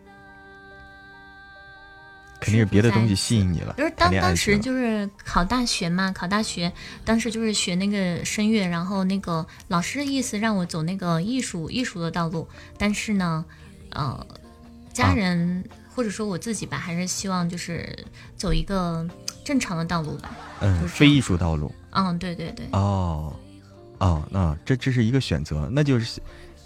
[2.38, 3.74] 肯定是别的东西吸引你了。
[3.78, 6.70] 就是当当时就是考大学嘛，考大学，
[7.04, 12.46] 当时就是学那个声乐，然后那个老师的意思让我走那个艺术艺术的道路，
[12.76, 13.44] 但是呢，
[13.90, 14.26] 呃，
[14.92, 18.04] 家人或者说我自己吧，还是希望就是
[18.36, 19.08] 走一个。
[19.44, 20.30] 正常的道路吧，
[20.60, 23.36] 嗯，非艺术道路，嗯，对对对，哦，
[23.98, 26.20] 哦，那这这是一个选择，那就是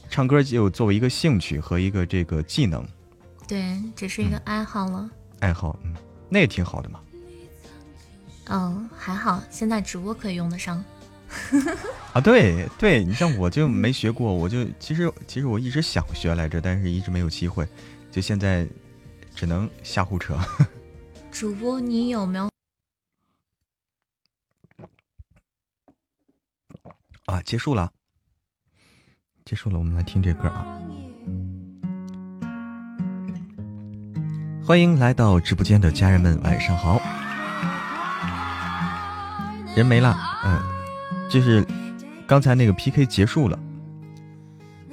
[0.08, 2.86] 唱歌就作为一个兴趣和一个这个技能，
[3.46, 5.10] 对，只是一个爱好了，
[5.40, 5.92] 爱好，嗯，
[6.28, 7.00] 那也挺好的嘛，
[8.48, 10.82] 嗯，还好，现在直播可以用得上，
[12.14, 17.66] 啊，对对，你像我就没学过，我就其实其实我一直想学来着，但是一直没有机会，
[18.10, 18.66] 就现在
[19.34, 20.38] 只能瞎胡扯。
[21.30, 22.48] 主播，你有没有？
[27.28, 27.90] 啊，结束了，
[29.44, 30.66] 结束了，我们来听这歌啊！
[34.64, 36.98] 欢迎来到直播间的家人们，晚上好。
[39.76, 40.58] 人没了，嗯，
[41.28, 41.66] 就是
[42.26, 43.58] 刚才那个 PK 结束了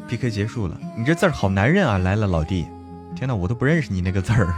[0.09, 0.77] ，PK 结束了。
[0.97, 1.97] 你这字儿好难认啊！
[1.99, 2.67] 来了，老弟，
[3.15, 4.53] 天哪，我都不认识你那个字儿。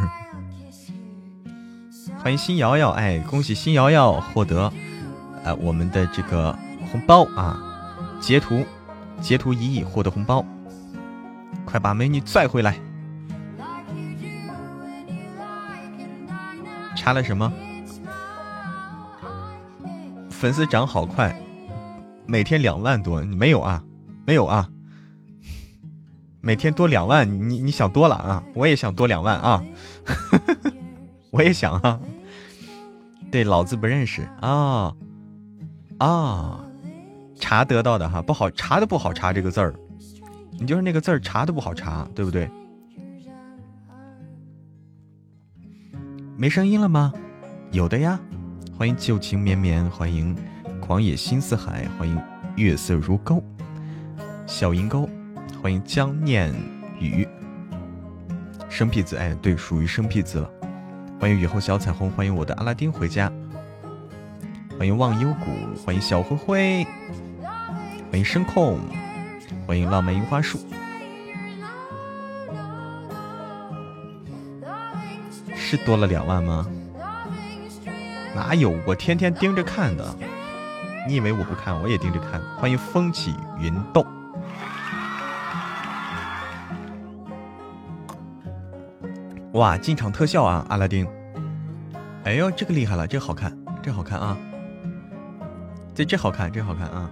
[2.18, 4.74] 欢迎新瑶瑶，哎，恭喜新瑶瑶获得，
[5.44, 6.58] 呃，我们的这个
[6.92, 7.66] 红包啊！
[8.20, 8.66] 截图，
[9.22, 10.44] 截图一亿获得红包，
[11.66, 12.78] 快把美女拽回来！
[16.96, 17.52] 查了什么？
[20.30, 21.36] 粉丝涨好快，
[22.26, 23.84] 每天两万多，你没有啊？
[24.26, 24.70] 没有啊？
[26.42, 28.44] 每天多两万，你你想多了啊？
[28.54, 29.64] 我也想多两万啊！
[31.32, 32.00] 我也想啊。
[33.32, 34.94] 对，老子不认识啊
[35.98, 36.67] 啊。
[37.40, 39.74] 查得到的哈不好查的不好查这个字儿，
[40.60, 42.50] 你就是那个字儿查的不好查，对不对？
[46.36, 47.14] 没声音了吗？
[47.72, 48.20] 有的呀。
[48.78, 50.38] 欢迎旧情绵绵，欢迎
[50.80, 52.22] 狂野心似海，欢迎
[52.56, 53.44] 月色如钩，
[54.46, 55.10] 小银钩，
[55.60, 56.54] 欢迎江念
[57.00, 57.28] 雨，
[58.70, 60.50] 生僻字哎，对，属于生僻字了。
[61.20, 63.32] 欢迎雨后小彩虹，欢迎我的阿拉丁回家，
[64.78, 66.88] 欢迎忘忧谷，欢迎小灰灰。
[68.10, 68.80] 欢迎声控，
[69.68, 70.60] 欢迎浪漫樱花树，
[75.56, 76.66] 是多了两万吗？
[78.34, 78.74] 哪有？
[78.86, 80.16] 我天天盯着看的。
[81.08, 81.80] 你以为我不看？
[81.82, 82.42] 我也盯着看。
[82.58, 84.06] 欢迎风起云动。
[89.54, 91.08] 哇，进场特效啊，阿拉丁！
[92.24, 94.38] 哎呦，这个厉害了，这好看，这好看啊！
[95.96, 97.10] 这这好看，这好看啊！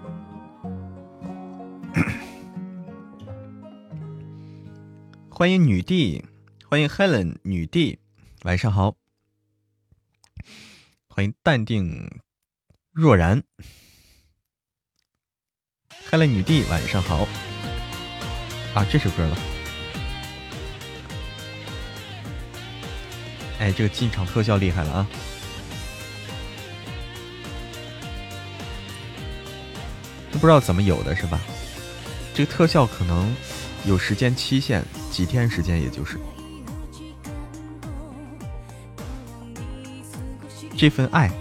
[5.30, 6.24] 欢迎女帝
[6.70, 7.98] 欢迎 helen 女帝
[8.44, 8.96] 晚上好。
[11.08, 12.20] 欢迎淡定
[12.92, 13.42] 若然。
[16.10, 17.28] Helen 女帝晚上好。
[18.74, 19.38] 啊这首歌了。
[23.60, 25.08] 哎这个进场特效厉害了啊。
[30.32, 31.40] 都不知道怎么有的是吧？
[32.36, 33.34] 这个特效可能
[33.86, 36.20] 有时间期限，几天时间，也就是
[40.76, 41.32] 这份爱。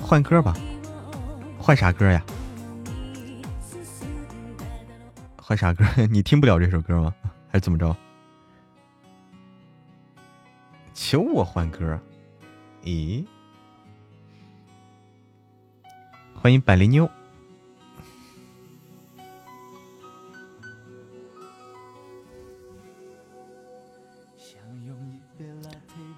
[0.00, 0.52] 换歌吧，
[1.60, 2.20] 换啥歌呀？
[5.36, 5.84] 换啥歌？
[6.10, 7.14] 你听不了这首歌吗？
[7.46, 7.96] 还是怎么着？
[10.92, 11.96] 求我换歌？
[12.82, 13.24] 咦？
[16.42, 17.08] 欢迎百灵妞，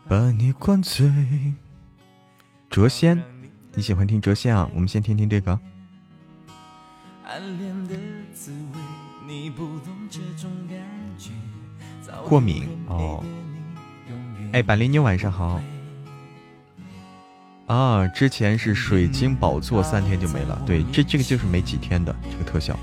[0.09, 1.07] 把你灌醉。
[2.71, 3.23] 谪仙，
[3.75, 4.67] 你喜欢听谪仙啊？
[4.73, 5.61] 我们先听听这个。
[12.27, 13.23] 过敏哦。
[14.55, 15.61] 哎，百灵妞晚上好。
[17.67, 22.79] 啊，之前是水晶宝座三天就没了，对，这这个就是没几天的这个特效。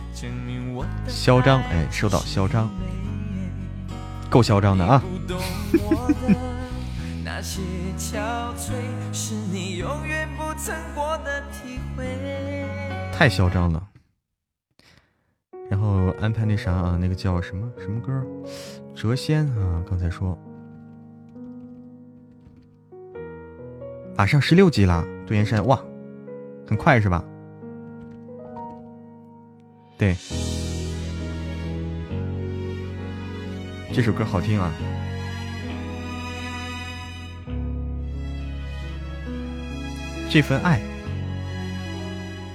[1.08, 2.68] 嚣张，哎，收到，嚣张，
[4.28, 5.04] 够嚣张的啊！
[13.14, 13.88] 太嚣张了。
[15.70, 18.26] 然后安排那啥啊，那个叫什么什么歌？
[18.96, 20.36] 谪仙啊，刚才说。
[24.22, 25.84] 马上十六级了，杜岩山哇，
[26.68, 27.26] 很快是吧？
[29.98, 30.16] 对，
[33.92, 34.72] 这首歌好听啊！
[40.30, 40.80] 这份爱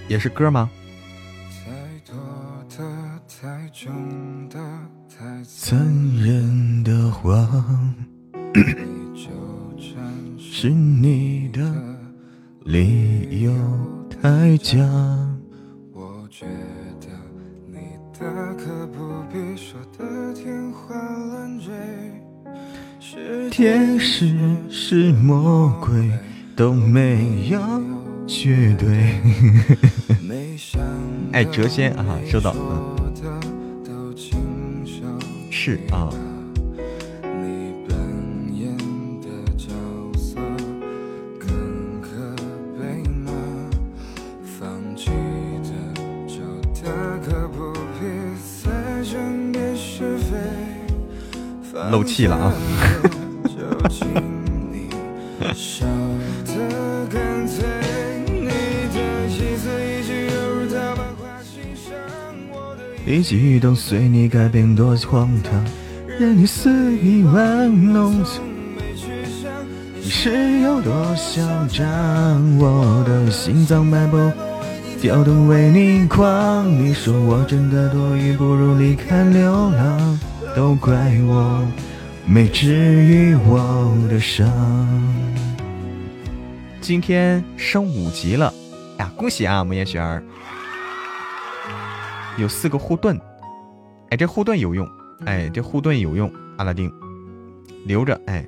[0.07, 0.71] 也是歌吗？
[5.43, 5.77] 残
[6.14, 7.45] 忍的话。
[10.59, 11.61] 是你的
[12.65, 13.53] 理由
[14.09, 14.79] 太假。
[15.93, 16.47] 我觉
[16.99, 17.09] 得
[17.71, 17.77] 你
[18.19, 21.75] 大可不必说的天花乱坠。
[22.99, 24.35] 是天使
[24.71, 26.11] 是魔鬼
[26.57, 27.61] 都没有
[28.27, 29.21] 绝对。
[31.33, 32.57] 哎，谪仙啊，收到。
[35.51, 36.09] 是啊。
[51.91, 52.53] 漏气了啊！
[63.09, 65.64] 一举一动随你改变多荒唐，
[66.18, 68.24] 任你肆意玩弄。
[70.03, 71.87] 你是有多嚣张？
[72.59, 74.32] 我的心脏脉搏
[75.01, 76.68] 跳动为你狂。
[76.68, 80.18] 你说我真的多余，不如离开流浪。
[80.57, 80.95] 都怪
[81.29, 81.63] 我
[82.25, 82.73] 没治
[83.05, 84.51] 愈我的伤。
[86.81, 88.51] 今天升五级了
[88.99, 89.13] 呀！
[89.19, 90.23] 恭喜啊，木叶雪儿，
[92.39, 93.21] 有四个护盾。
[94.09, 94.89] 哎，这护盾有用，
[95.27, 96.33] 哎，这护盾有用。
[96.57, 96.91] 阿拉丁，
[97.85, 98.43] 留着，哎，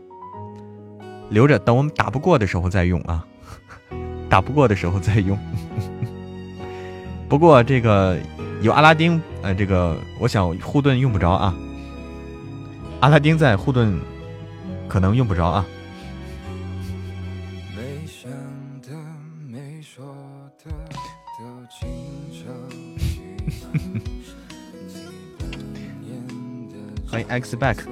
[1.28, 3.22] 留着，等我们打不过的时候再用啊！
[4.30, 5.38] 打不过的时候再用。
[7.28, 8.18] 不过这个
[8.62, 11.54] 有阿拉丁，呃，这个我想护盾用不着啊。
[13.00, 13.96] 阿拉丁在护盾
[14.88, 15.64] 可能用不着啊。
[27.08, 27.76] 欢迎 X back。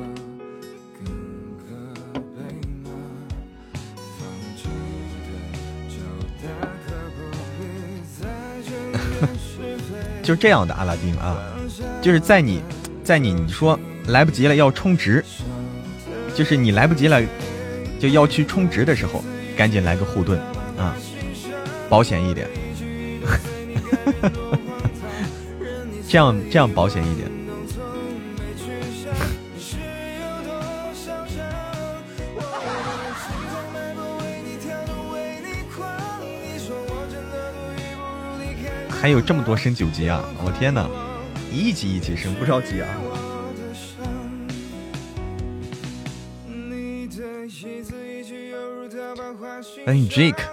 [10.23, 11.37] 就是这样的阿拉丁啊，
[12.03, 12.61] 就是在你，
[13.05, 13.79] 在你你说。
[14.09, 15.25] 来不及了，要充值，
[16.35, 17.21] 就是你来不及了，
[17.99, 19.25] 就要去充值的时候，
[19.57, 20.41] 赶紧来个护盾
[20.79, 20.97] 啊，
[21.89, 22.47] 保险一点，
[26.09, 27.29] 这样这样保险一点。
[38.89, 40.25] 还有这么多升九级啊！
[40.45, 40.89] 我天哪，
[41.53, 42.89] 一级一级升，不着急啊！
[49.85, 50.45] 欢迎 Jake，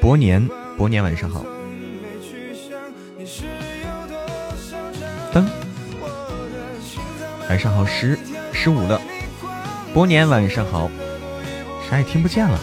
[0.00, 1.44] 伯年，伯年晚上好。
[5.32, 5.44] 噔，
[7.48, 8.18] 晚上好，十
[8.52, 9.00] 十五了。
[9.92, 10.90] 伯年晚上好，
[11.88, 12.58] 啥也听不见了，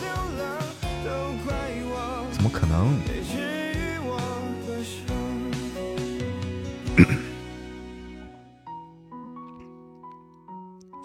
[2.31, 2.97] 怎么可能？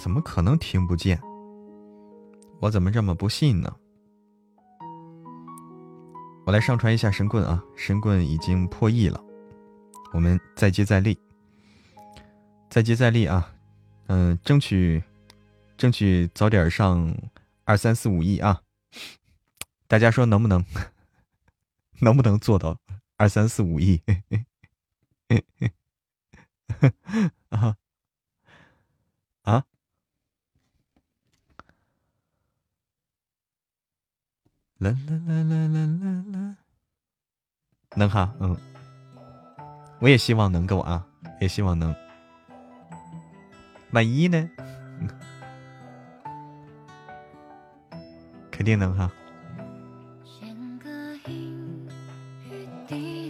[0.09, 1.21] 怎么可能听不见？
[2.61, 3.77] 我怎么这么不信呢？
[6.47, 7.63] 我来上传一下神棍啊！
[7.77, 9.23] 神棍已经破亿了，
[10.15, 11.19] 我们再接再厉，
[12.71, 13.55] 再接再厉啊！
[14.07, 15.05] 嗯，争取
[15.77, 17.15] 争取早点上
[17.65, 18.63] 二三四五亿啊！
[19.89, 20.65] 大家说能不能？
[22.01, 22.79] 能不能做到
[23.19, 24.01] 二三四五亿？
[27.51, 27.77] 啊
[29.45, 29.65] 啊！
[34.79, 36.57] 啦啦啦啦啦啦啦，
[37.97, 38.57] 能哈，嗯，
[39.99, 41.05] 我也希望能够啊，
[41.41, 41.95] 也希望能。
[43.91, 44.49] 万一呢？
[48.53, 49.11] 肯定能哈。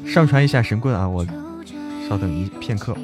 [0.06, 1.24] 上传一下神棍啊，我
[2.08, 2.94] 稍等一片刻。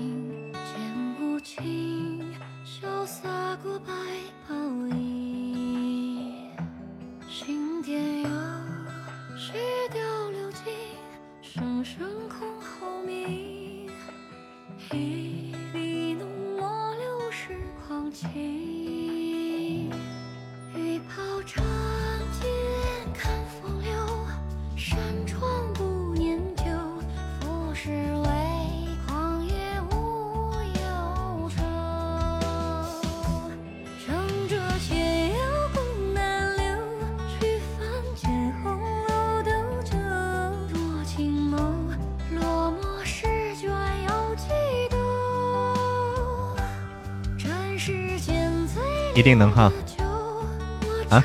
[49.15, 49.73] 一定能哈
[51.09, 51.23] 啊！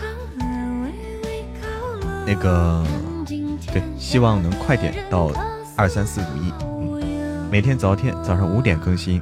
[2.26, 2.86] 那个
[3.74, 5.32] 对，希望能快点到
[5.76, 6.54] 二三四五亿。
[7.50, 9.20] 每天早天早上五点更新，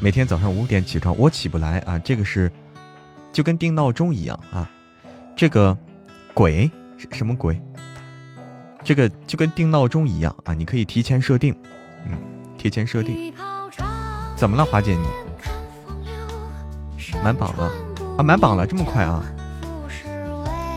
[0.00, 1.98] 每天早上五点起床，我起不来啊！
[1.98, 2.50] 这个是
[3.32, 4.66] 就跟定闹钟一样啊！
[5.36, 5.76] 这个
[6.32, 6.70] 鬼
[7.12, 7.60] 什么鬼？
[8.82, 10.54] 这个就跟定闹钟一样啊！
[10.54, 11.54] 你可以提前设定，
[12.06, 12.16] 嗯，
[12.56, 13.30] 提前设定。
[14.36, 15.04] 怎么了，华姐你
[17.22, 17.70] 满榜了？
[18.20, 19.24] 啊，满榜了，这么快啊！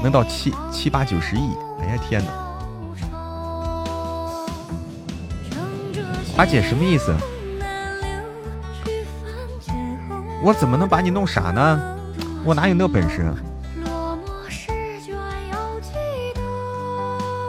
[0.02, 1.50] 能到七七八九十亿，
[1.82, 2.32] 哎呀天哪！
[6.38, 7.14] 花姐什么意思？
[10.42, 11.82] 我怎么能把你弄傻呢？
[12.46, 13.30] 我哪有那本事？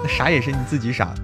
[0.03, 1.15] 那傻也是你自己傻。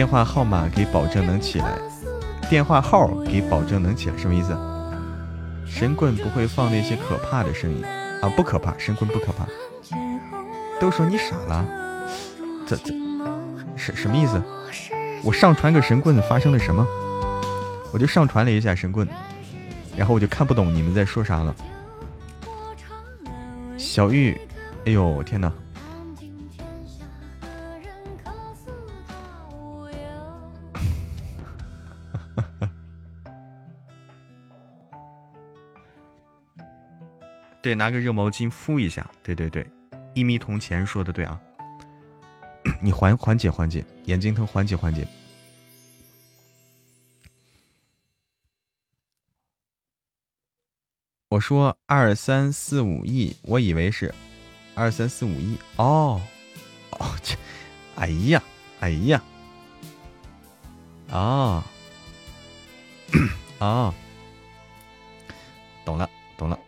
[0.00, 1.78] 电话号码给保证能起来，
[2.48, 4.56] 电话号给保证能起来，什么意思？
[5.66, 7.84] 神棍不会放那些可怕的声音
[8.22, 9.46] 啊，不可怕，神棍不可怕。
[10.80, 11.66] 都说你傻了，
[12.66, 12.94] 这这
[13.76, 14.42] 什什么意思？
[15.22, 16.86] 我上传个神棍发生了什么？
[17.92, 19.06] 我就上传了一下神棍，
[19.98, 21.54] 然后我就看不懂你们在说啥了。
[23.76, 24.40] 小玉，
[24.86, 25.52] 哎呦天哪！
[37.70, 39.08] 对，拿个热毛巾敷一下。
[39.22, 39.64] 对对对，
[40.12, 41.40] 一米铜钱说的对啊，
[42.82, 45.06] 你缓缓解缓解，眼睛疼缓解缓解。
[51.28, 54.12] 我说二三四五亿，我以为是
[54.74, 56.20] 二三四五亿哦
[56.98, 57.36] 哦，这，
[57.94, 58.42] 哎呀
[58.80, 59.22] 哎呀，
[61.08, 61.64] 啊
[63.60, 63.94] 啊，
[65.86, 66.58] 懂了懂了。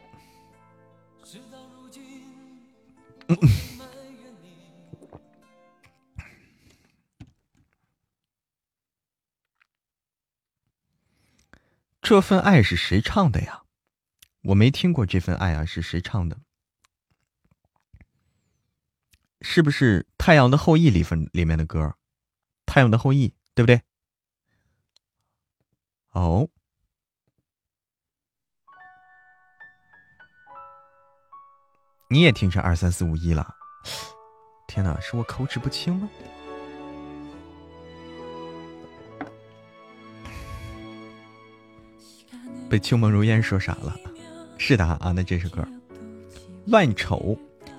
[12.01, 13.62] 这份爱是谁唱的呀？
[14.43, 16.41] 我没听过这份爱啊，是谁唱的？
[19.41, 21.80] 是不是《太阳的后裔》里份里面的歌？
[22.66, 23.83] 《太阳的后裔》对不对？
[26.11, 26.51] 哦，
[32.13, 33.55] 你也听成二三四五一了？
[34.69, 36.11] 天哪，是我口齿不清吗？
[42.69, 43.97] 被秋梦如烟说傻了，
[44.59, 45.63] 是的啊，那这首歌
[46.71, 47.17] 《万丑》，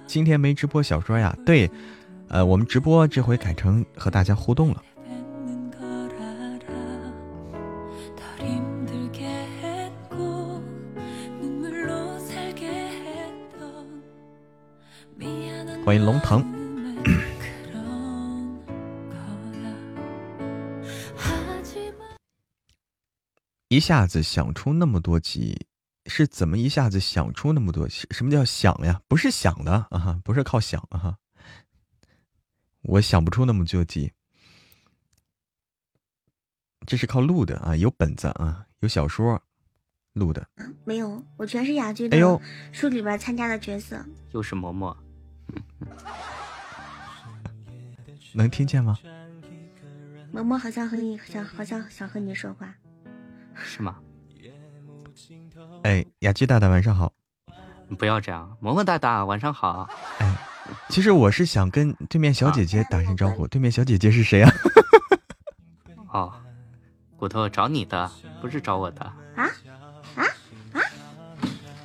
[0.07, 1.37] 今天没直播小说呀？
[1.45, 1.69] 对，
[2.27, 4.83] 呃，我们直播这回改成和大家互动了。
[15.93, 16.43] 欢迎龙腾。
[23.67, 25.67] 一下子想出那么多集，
[26.07, 27.87] 是怎么一下子想出那么多？
[27.89, 29.03] 什么叫想呀？
[29.07, 31.19] 不是想的啊，不是靠想啊。
[32.81, 34.13] 我想不出那么多集，
[36.87, 39.39] 这是靠录的啊，有本子啊，有小说
[40.13, 40.47] 录的。
[40.85, 42.41] 没有，我全是哑剧的
[42.71, 44.03] 书里边参加的角色。
[44.31, 44.97] 又是嬷嬷，
[48.33, 48.97] 能听见吗？
[50.31, 52.73] 萌萌好像和你想，好像想和你说话，
[53.55, 53.97] 是吗？
[55.83, 57.13] 哎，雅居大大晚上好。
[57.99, 59.87] 不要这样，萌萌大大晚上好。
[60.19, 60.35] 哎。
[60.87, 63.45] 其实我是想跟对面小姐姐打声招呼。
[63.47, 64.51] 对面小姐姐是谁啊？
[66.09, 66.33] 哦，
[67.17, 68.09] 骨头找你的，
[68.41, 69.01] 不是找我的。
[69.35, 69.43] 啊
[70.15, 70.23] 啊
[70.71, 70.79] 啊！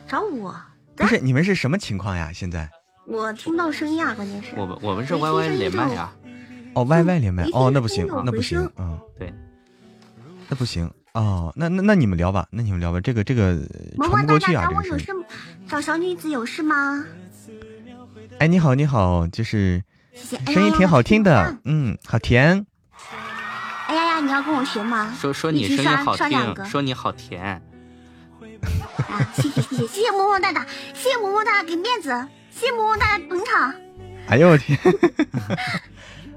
[0.06, 0.54] 找我？
[0.94, 2.32] 不是，你们是什么情况呀？
[2.32, 2.70] 现在
[3.08, 4.50] 我听不到声音啊，关键是。
[4.54, 6.14] 我们我们是 Y Y 连麦啊。
[6.74, 7.44] 哦，Y Y 连麦。
[7.52, 8.70] 哦，那不行，那不行。
[8.76, 9.32] 嗯，对，
[10.48, 10.90] 那不行。
[11.14, 13.00] 哦，那那那你们聊吧，那你们聊吧。
[13.00, 13.56] 这个这个
[13.96, 15.06] 传不过去啊，这个事。
[15.66, 17.04] 找小女子有事吗？
[18.38, 19.82] 哎，你好，你好，就是
[20.46, 22.64] 声音挺好听的，嗯，好甜。
[23.86, 25.14] 哎呀呀，你要跟我学吗？
[25.18, 27.62] 说说你声音好听，说你好甜。
[29.08, 32.10] 啊，谢谢谢谢谢谢么么哒哒，谢谢么么哒给面子，
[32.58, 33.72] 谢谢么么哒捧场。
[34.26, 34.76] 哎呦我天！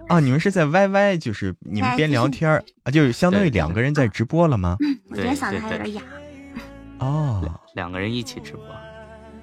[0.07, 4.77] 啊， 你们是在 YY，就是你们边聊天啊，就是相当于两个人在直播了吗？
[4.81, 6.01] 嗯，我今天嗓子还有点哑。
[6.99, 8.63] 哦，两个人一起直播。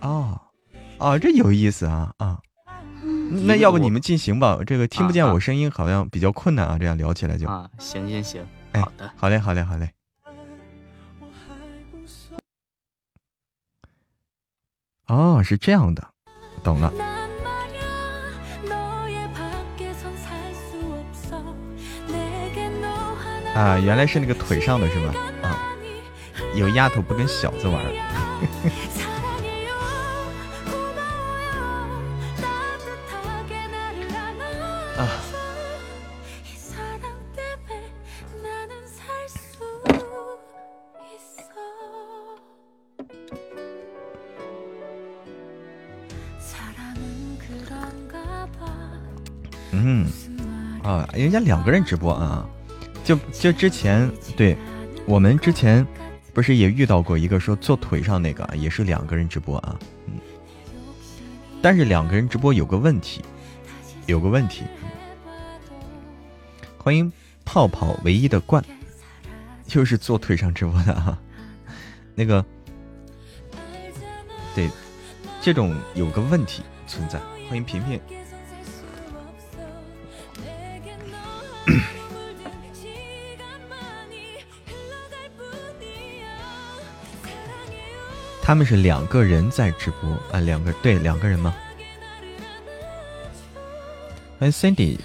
[0.02, 0.40] 哦，
[0.98, 2.38] 哦，这有意思啊啊。
[3.44, 9.90] 那要不你们进行吧，这个听不见我声音好像比较困难啊，这样聊起来就啊，行行行，好的，好嘞，好嘞，好嘞。
[15.08, 16.08] 哦，是这样的，
[16.68, 16.92] 懂了。
[23.54, 25.14] 啊，原来是那个腿上的是吧？
[25.42, 25.56] 啊，
[26.54, 27.82] 有丫头不跟小子玩。
[49.84, 50.06] 嗯，
[50.82, 52.46] 啊，人家两个人直播啊，
[53.04, 54.56] 就就之前对，
[55.06, 55.86] 我们之前
[56.32, 60.14] 不是也遇到过一个说坐腿上那个，也是两个人直播啊，嗯，
[61.60, 63.22] 但是两个人直播有个问题，
[64.06, 64.64] 有个问题，
[66.76, 67.12] 欢迎
[67.44, 68.64] 泡泡唯一的冠，
[69.72, 71.18] 又是坐腿上直播的啊，
[72.14, 72.44] 那个，
[74.54, 74.70] 对，
[75.40, 77.18] 这种有个问题存在，
[77.48, 78.00] 欢迎平平。
[88.48, 91.54] 他们是两个人在直播啊，两个对两个人吗？
[94.38, 94.98] 欢迎 Cindy，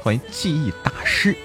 [0.00, 1.36] 欢迎记忆大师，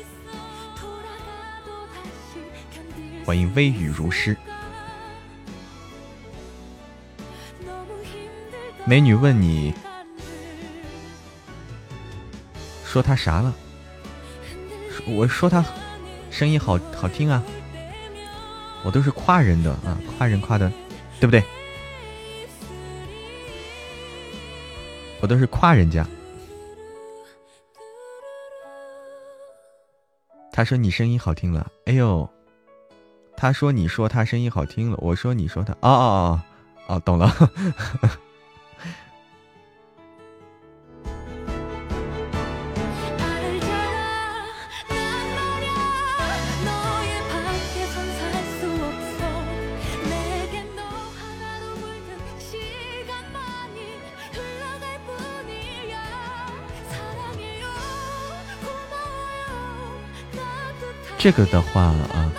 [3.26, 4.38] 欢迎微雨如诗。
[8.86, 9.74] 美女问你，
[12.86, 13.52] 说他啥了？
[15.08, 15.66] 我说他
[16.30, 17.44] 声音好好听啊。
[18.84, 20.72] 我都是夸人的啊，夸人夸的，
[21.20, 21.44] 对不对？
[25.20, 26.06] 我都是夸人家。
[30.52, 32.28] 他说你声音好听了，哎呦！
[33.36, 36.42] 他说你说他声音好听了，我说你说他，哦哦
[36.88, 37.32] 哦哦，懂了。
[61.18, 62.32] 这个的话啊，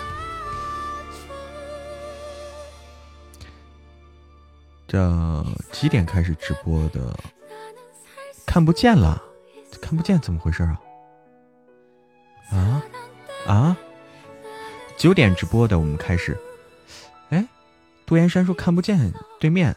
[4.87, 7.15] 这几点开始直播的？
[8.45, 9.21] 看不见了，
[9.79, 10.81] 看不见，怎么回事啊？
[12.51, 12.83] 啊
[13.45, 13.77] 啊！
[14.97, 16.35] 九点直播的，我们开始。
[17.29, 17.47] 哎，
[18.07, 19.75] 杜岩山说看不见对面，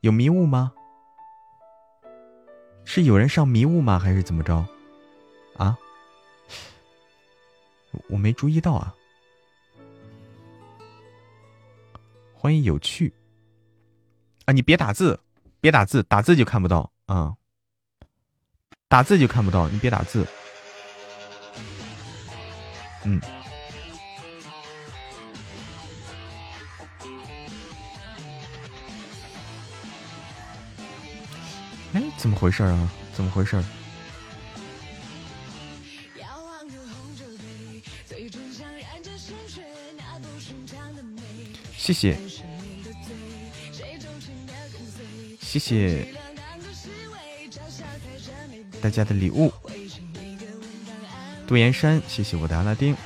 [0.00, 0.72] 有迷雾吗？
[2.84, 3.98] 是有人上迷雾吗？
[4.00, 4.66] 还是怎么着？
[5.56, 5.78] 啊？
[8.08, 8.94] 我没注意到啊！
[12.34, 13.12] 欢迎有趣
[14.46, 14.52] 啊！
[14.52, 15.20] 你别打字，
[15.60, 17.34] 别打字，打字就看不到啊，
[18.88, 20.26] 打字就看不到，你别打字。
[23.04, 23.20] 嗯。
[31.92, 32.90] 哎，怎么回事啊？
[33.12, 33.62] 怎么回事？
[41.92, 42.16] 谢谢，
[45.40, 46.06] 谢谢
[48.80, 49.52] 大家的礼物。
[51.48, 52.96] 杜岩山，谢谢我的阿拉丁。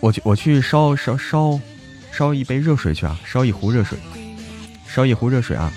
[0.00, 1.60] 我去，我去烧烧烧
[2.12, 3.18] 烧一杯热水去啊！
[3.26, 3.98] 烧一壶热水，
[4.86, 5.72] 烧一壶热水啊！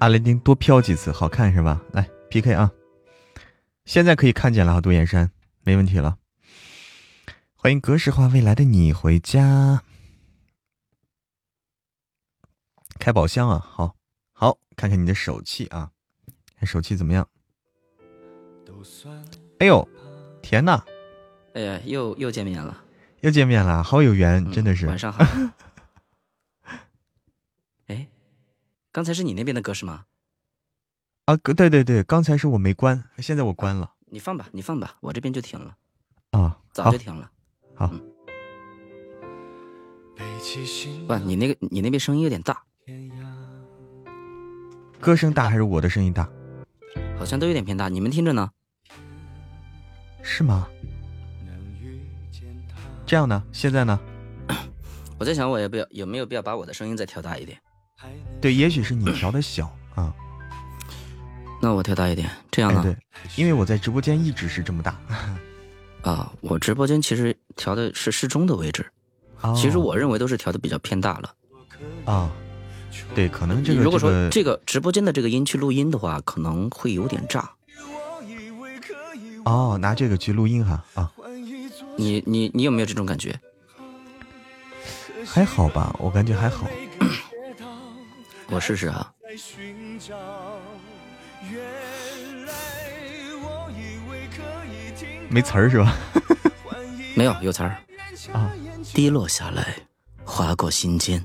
[0.00, 1.82] 阿拉丁多飘几次，好看是吧？
[1.92, 2.70] 来 PK 啊！
[3.84, 5.30] 现在可以看见了，啊，独眼山，
[5.64, 6.18] 没问题了。
[7.56, 9.82] 欢迎格式化未来的你回家，
[13.00, 13.58] 开宝箱啊！
[13.58, 13.96] 好，
[14.32, 15.90] 好，看看你的手气啊，
[16.56, 17.28] 看手气怎么样？
[19.58, 19.88] 哎呦，
[20.40, 20.84] 天呐！
[21.54, 22.84] 哎呀，又又见面了，
[23.22, 24.86] 又见面了，好有缘，真的是。
[24.86, 25.24] 晚上好。
[28.90, 30.04] 刚才是你那边的歌是吗？
[31.26, 33.92] 啊，对对对，刚才是我没关，现在我关了。
[34.06, 35.76] 你放吧，你放吧，我这边就停了。
[36.30, 37.30] 啊，早就停了。
[37.74, 37.92] 好。
[41.08, 42.62] 哇，你那个你那边声音有点大。
[44.98, 46.28] 歌声大还是我的声音大？
[47.18, 48.50] 好像都有点偏大，你们听着呢？
[50.22, 50.66] 是吗？
[53.04, 53.44] 这样呢？
[53.52, 54.00] 现在呢？
[55.20, 57.60] 我在想，我要不要有没有必要把我的声音再调大一点？
[58.40, 60.14] 对，也许是你调的小啊，
[61.60, 62.82] 那我调大一点，这样呢？
[62.82, 62.96] 对，
[63.36, 64.96] 因为我在直播间一直是这么大。
[66.02, 68.86] 啊，我直播间其实调的是适中的位置，
[69.56, 71.34] 其实我认为都是调的比较偏大了。
[72.04, 72.30] 啊，
[73.14, 77.50] 对，可能这个如果说这个直播间的这个音去录音的话，可能会有点炸。
[79.44, 81.10] 哦，拿这个去录音哈啊，
[81.96, 83.38] 你你你有没有这种感觉？
[85.26, 86.68] 还好吧，我感觉还好。
[88.50, 89.12] 我试试啊，
[95.28, 95.94] 没词儿是吧？
[97.14, 97.76] 没有，有词儿
[98.32, 98.50] 啊。
[98.94, 99.76] 滴落下来，
[100.24, 101.24] 划过心间。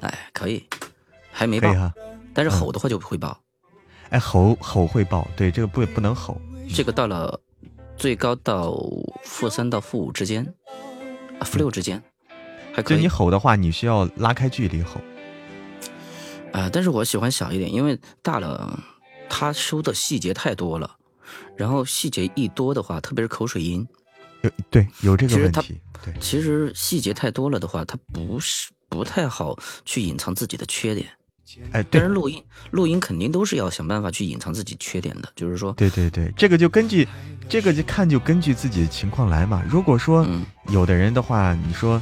[0.00, 0.64] 哎，可以，
[1.32, 1.74] 还没爆，
[2.32, 3.36] 但是吼的话就会爆。
[4.10, 6.40] 哎，吼吼会爆，对，这个不不能吼。
[6.72, 7.40] 这个到了
[7.96, 8.72] 最高到
[9.24, 10.54] 负三到负五之间，
[11.40, 12.00] 啊，负六之间，
[12.72, 12.96] 还可以。
[12.96, 15.00] 就你吼的话，你需要拉开距离吼。
[16.52, 18.78] 啊，但是我喜欢小一点，因为大了，
[19.28, 20.96] 他收的细节太多了，
[21.56, 23.86] 然后细节一多的话，特别是口水音，
[24.42, 25.80] 有对有这个问题。
[26.04, 31.08] 对，其实细节太多了的话，他不是不太好去隐藏自己的缺点。
[31.72, 37.08] 哎，但是录音录音肯定都是要想办法去隐藏自己缺点的，就是说，对对对，这个就根据
[37.48, 39.64] 这个就看就根据自己的情况来嘛。
[39.66, 40.26] 如果说
[40.68, 42.00] 有的人的话，你说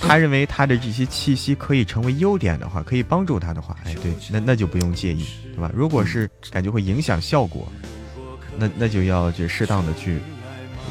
[0.00, 5.70] 他认为他的这些气息可以成为优点的话，可以帮助他的话，哎，对，那那就不用介意，对吧？
[5.74, 7.70] 如果是感觉会影响效果，
[8.56, 10.18] 那那就要就适当的去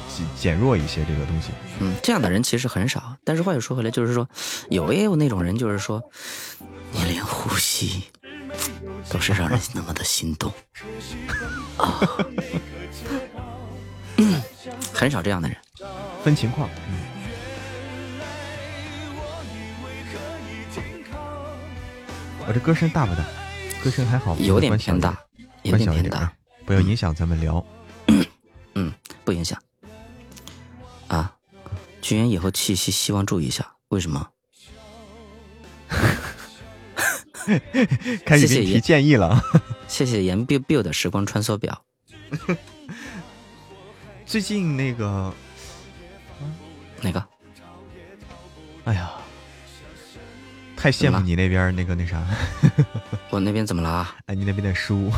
[0.09, 1.49] 减减弱一些这个东西。
[1.79, 3.15] 嗯，这样的人其实很少。
[3.23, 4.27] 但是话又说回来，就是说
[4.69, 6.01] 有也有那种人，就是说。
[6.97, 8.05] 你连呼吸
[9.09, 10.49] 都是让人那么的心动
[11.75, 11.99] 啊！
[14.93, 15.57] 很少这样的人，
[16.23, 16.69] 分情况。
[22.47, 23.23] 我这歌声大不大？
[23.83, 25.17] 歌声还好，有点偏大，
[25.63, 26.31] 有点偏大，
[26.65, 27.63] 不要影响咱们聊。
[28.75, 28.93] 嗯，
[29.23, 29.61] 不影响。
[31.07, 31.35] 啊，
[32.01, 34.29] 君言以后气息希望注意一下，为什么？
[38.25, 39.39] 开始给你提建议了，
[39.87, 41.83] 谢谢严 biu biu 的时光穿梭表。
[44.25, 45.31] 最近那个
[47.01, 47.23] 哪个？
[48.85, 49.11] 哎呀，
[50.85, 52.23] 太羡慕你那边那个那啥。
[53.31, 54.07] 我那边怎么了？
[54.27, 55.11] 哎，你那边的书，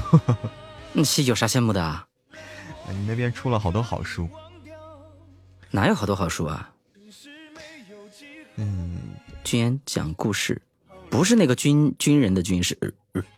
[0.95, 1.83] 你有啥羡慕的？
[1.83, 2.07] 啊
[2.89, 4.29] 你那边出了好多好书。
[5.69, 6.69] 哪有好多好书啊？
[8.55, 8.97] 嗯，
[9.43, 10.61] 君言讲故事。
[11.09, 12.77] 不是那个军军人的军，是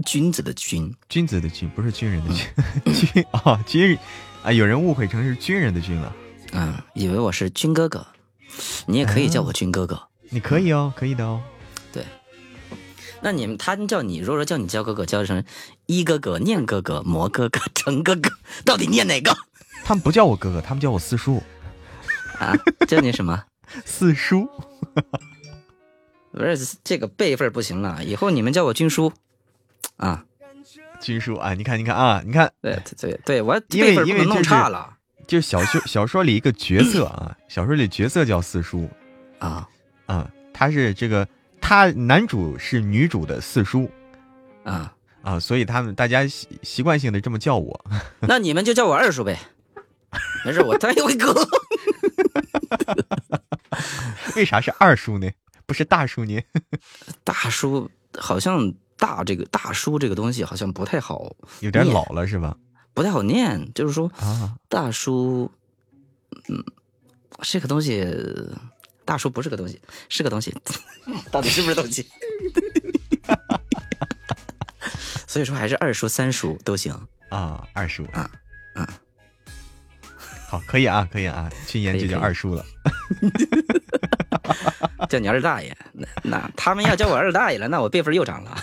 [0.05, 2.45] 君子的君，君子的君，不是军人的军，
[2.93, 3.97] 军啊军
[4.43, 6.15] 啊，有人误会成是军人的军了，
[6.53, 8.05] 嗯，以为我是军哥哥，
[8.85, 9.99] 你也可以叫我军哥哥，
[10.29, 11.58] 你可以哦，可以的哦，对，
[13.21, 15.43] 那你们他叫你，如果说叫你叫哥哥，叫成
[15.85, 18.31] 一哥哥、念哥哥、魔哥哥、成哥哥，
[18.65, 19.35] 到底念哪个？
[19.83, 21.41] 他们不叫我哥哥，他们叫我四叔，
[22.39, 22.53] 啊，
[22.87, 23.43] 叫你什么？
[23.85, 24.49] 四叔。
[26.31, 29.11] 不是这个辈分不行了，以后你们叫我军叔，
[29.97, 30.23] 啊，
[31.01, 34.95] 军叔啊，你看你看啊，你看，对对对，我辈分不能弄差了。
[35.27, 38.89] 就小说小说里一个角色啊，小说里角色叫四叔，
[39.39, 39.67] 啊
[40.05, 41.27] 啊，他是这个
[41.69, 43.91] 他男主是女主的四叔，
[44.63, 44.91] 啊。
[45.21, 47.85] 啊，所以他们大家习习惯性的这么叫我，
[48.21, 49.37] 那你们就叫我二叔呗，
[50.43, 51.31] 没事，我当一回哥。
[54.35, 55.29] 为啥是二叔呢？
[55.67, 56.41] 不是大叔呢，
[57.23, 62.57] 大叔好像大这个大叔这个东西好像不太好，有点老了是吧？
[62.95, 65.51] 不太好念，就是说啊，大叔，
[66.47, 66.63] 嗯，
[67.41, 68.03] 这个东西，
[69.09, 70.55] 大叔不是个东西，是个东西，
[71.33, 72.07] 到底是不是东西？
[75.25, 76.93] 所以说还是二叔、三叔都行
[77.29, 78.29] 啊，二叔啊，
[78.75, 78.87] 啊，
[80.47, 82.63] 好，可以啊，可以啊，去年就叫二叔了。
[85.09, 88.55] 叫你二大爷，那那他们要叫我二大爷了，那我辈分又涨了。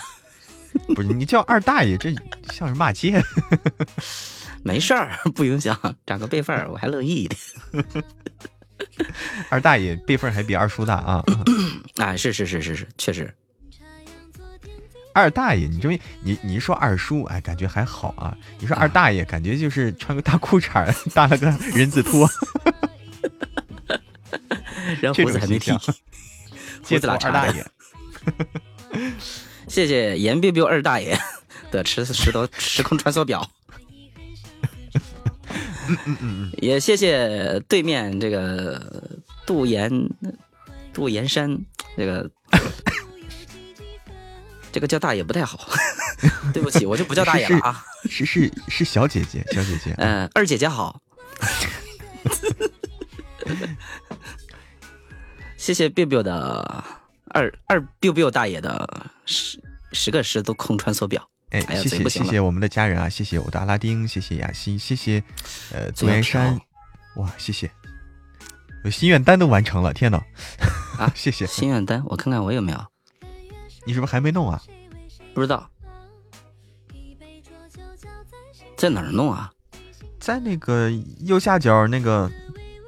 [0.95, 2.15] 不是你叫二大爷，这
[2.53, 3.21] 像是骂街。
[4.63, 7.35] 没事儿，不影响，涨个辈分我还乐意的。
[9.49, 11.23] 二大爷辈分还比二叔大啊！
[11.97, 13.33] 啊， 是是是是是，确实。
[15.13, 18.37] 二大爷，你这么你你说二叔，哎，感觉还好啊。
[18.59, 22.29] 你说二大爷，感觉就是穿个大裤衩，搭了个人字拖。
[25.01, 25.71] 然后胡子还没剃，
[26.83, 27.65] 胡子拉二大爷。
[29.67, 31.19] 谢谢严 biu biu 二大爷
[31.71, 33.49] 的时时多时空穿梭表。
[35.87, 38.81] 嗯嗯嗯也谢谢对面这个
[39.45, 39.89] 杜岩
[40.93, 41.57] 杜岩山
[41.95, 42.29] 这个
[44.71, 45.67] 这个叫大爷不太好，
[46.53, 47.83] 对不起，我就不叫大爷了啊。
[48.09, 49.93] 是是是小姐姐，小姐姐。
[49.97, 51.01] 嗯，二姐姐好。
[55.57, 56.83] 谢谢 biu biu 的
[57.29, 59.59] 二二 biu biu 大爷的十
[59.91, 65.23] 十个十都空穿梭表，哎，谢谢谢谢我们的家人啊，谢谢我的阿拉丁，谢谢雅欣，谢谢
[65.71, 66.59] 呃左岩山，
[67.15, 67.71] 哇，谢谢，
[68.83, 70.21] 我心愿单都完成了，天呐，
[70.97, 72.85] 啊， 谢谢心愿单，我看看我有没有，
[73.85, 74.61] 你是不是还没弄啊？
[75.33, 75.69] 不知道，
[78.75, 79.49] 在哪儿弄啊？
[80.19, 80.91] 在那个
[81.21, 82.29] 右下角那个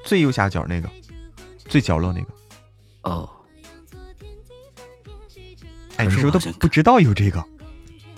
[0.04, 0.90] 最右下角那个
[1.60, 2.28] 最角落那个。
[3.04, 3.30] 哦，
[5.96, 7.42] 哎，你是不是都不知道有这个？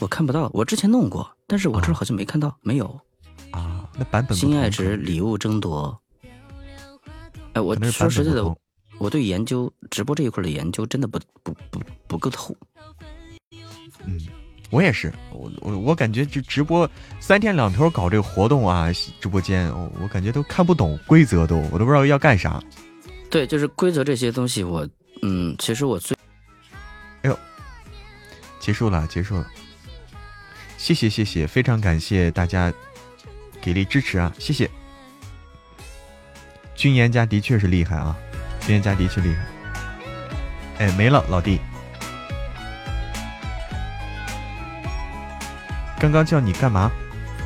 [0.01, 2.99] 我看不到，我之前弄过，但是我这儿好像没看到，没有
[3.51, 3.87] 啊。
[3.95, 5.95] 那版本心爱值礼物争夺。
[7.53, 8.43] 哎，我说实在的，
[8.97, 12.55] 我对研究直播这一块的研究真的不不不不够透。
[14.03, 14.19] 嗯，
[14.71, 16.89] 我也是，我我我感觉就直播
[17.19, 19.71] 三天两头搞这个活动啊，直播间
[20.01, 22.59] 我感觉都看不懂规则，都我都不知道要干啥。
[23.29, 24.87] 对，就是规则这些东西，我
[25.21, 26.17] 嗯，其实我最，
[27.21, 27.37] 哎呦，
[28.59, 29.47] 结束了，结束了，
[30.81, 32.73] 谢谢谢谢，非常感谢大家
[33.61, 34.67] 给力支持啊，谢谢。
[36.75, 38.17] 军言家的确是厉害啊，
[38.61, 39.45] 军言家的确厉害。
[40.79, 41.59] 哎，没了，老弟。
[45.99, 46.89] 刚刚叫你干嘛？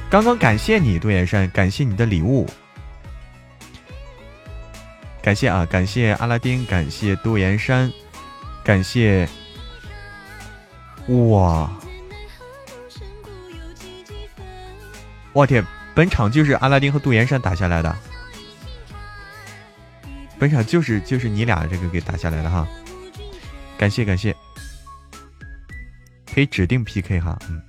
[0.10, 2.48] 刚刚感谢你，杜岩山，感谢你的礼物，
[5.22, 7.92] 感谢啊，感谢阿拉丁，感谢杜岩山，
[8.64, 9.28] 感谢，
[11.08, 11.70] 哇，
[15.36, 15.62] 我天，
[15.94, 17.94] 本场就是阿拉丁和杜岩山打下来的，
[20.40, 22.66] 本场就是就是你俩这个给打下来的哈，
[23.78, 24.34] 感谢感谢，
[26.34, 27.62] 可以指定 PK 哈，嗯。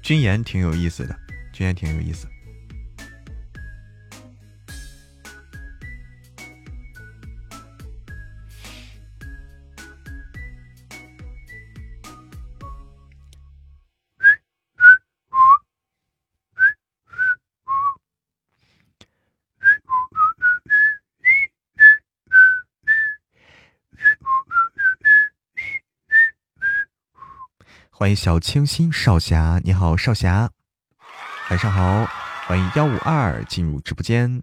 [0.00, 1.14] 军言挺有意思的，
[1.52, 2.26] 军言挺有意思。
[28.00, 30.50] 欢迎小清新少侠，你好，少侠，
[31.50, 32.06] 晚上好。
[32.46, 34.42] 欢迎幺五二进入直播间。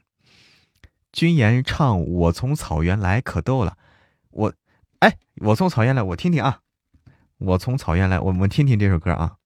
[1.12, 3.76] 君言唱《我从草原来》可逗了，
[4.30, 4.54] 我，
[5.00, 6.60] 哎，我从草原来，我听听啊。
[7.40, 9.38] 我从草原来，我们听听这首歌啊。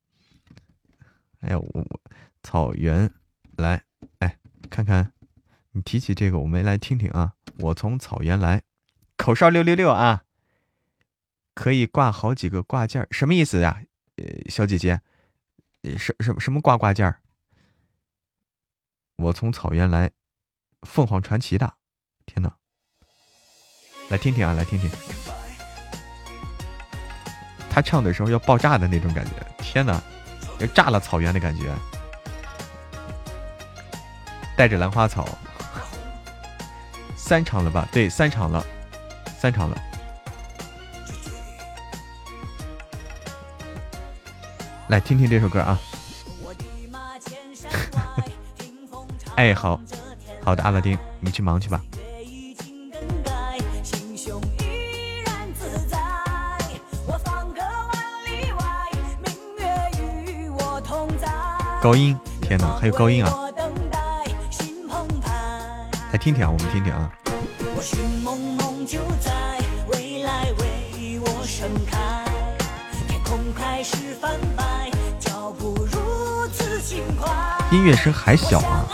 [1.39, 1.88] 哎呀，我
[2.43, 3.09] 草原
[3.55, 3.82] 来，
[4.20, 4.38] 哎，
[4.70, 5.14] 看看
[5.72, 7.32] 你提起这个，我们来听听啊。
[7.59, 8.62] 我从草原来，
[9.16, 10.24] 口哨六六六啊，
[11.55, 13.82] 可以挂好几个挂件，什么意思呀？
[14.49, 14.99] 小姐姐，
[15.97, 17.19] 什什什么挂挂件儿？
[19.17, 20.11] 我从草原来，
[20.82, 21.74] 凤凰传奇的，
[22.26, 22.51] 天哪！
[24.09, 24.89] 来听听啊，来听听，
[27.69, 30.01] 他唱的时候要爆炸的那种感觉，天哪，
[30.59, 31.74] 要炸了草原的感觉，
[34.57, 35.28] 带着兰花草，
[37.15, 37.88] 三场了吧？
[37.91, 38.65] 对，三场了，
[39.39, 39.82] 三场了。
[44.92, 45.80] 来听听这首歌啊！
[49.38, 49.80] 哎，好
[50.44, 51.82] 好的，阿拉丁，你去忙去吧。
[61.82, 63.34] 高音，天哪，还有高音啊！
[66.12, 67.10] 来听听啊，我们听听啊。
[77.72, 78.86] 音乐声还小啊！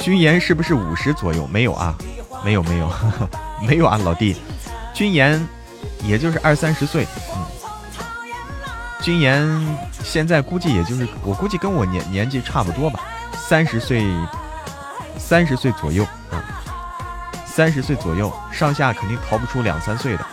[0.00, 1.46] 军言是不是五十左右？
[1.46, 1.96] 没有啊，
[2.44, 2.90] 没有没有
[3.62, 4.36] 没有啊，老弟，
[4.92, 5.46] 军言
[6.02, 7.46] 也就是二三十岁，嗯，
[9.00, 12.98] 军言现在估计也就是我估计跟我年年纪差不多吧，
[13.32, 14.04] 三十岁，
[15.16, 16.02] 三十岁左右
[16.32, 16.42] 啊，
[17.46, 20.26] 三十岁左右上下肯定逃不出两三岁的。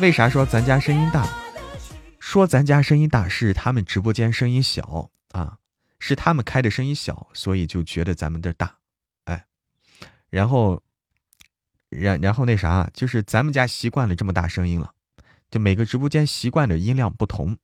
[0.00, 1.26] 为啥说咱家声音大？
[2.32, 5.58] 说咱家声音大是他们直播间声音小啊，
[5.98, 8.74] 是他们开的声音小，所以就觉得咱们这大，
[9.24, 9.44] 哎，
[10.30, 10.82] 然后，
[11.90, 14.94] 然然后那啥，就是咱们家习惯了这么大声音了，
[15.50, 17.58] 就每个直播间习惯的音量不同。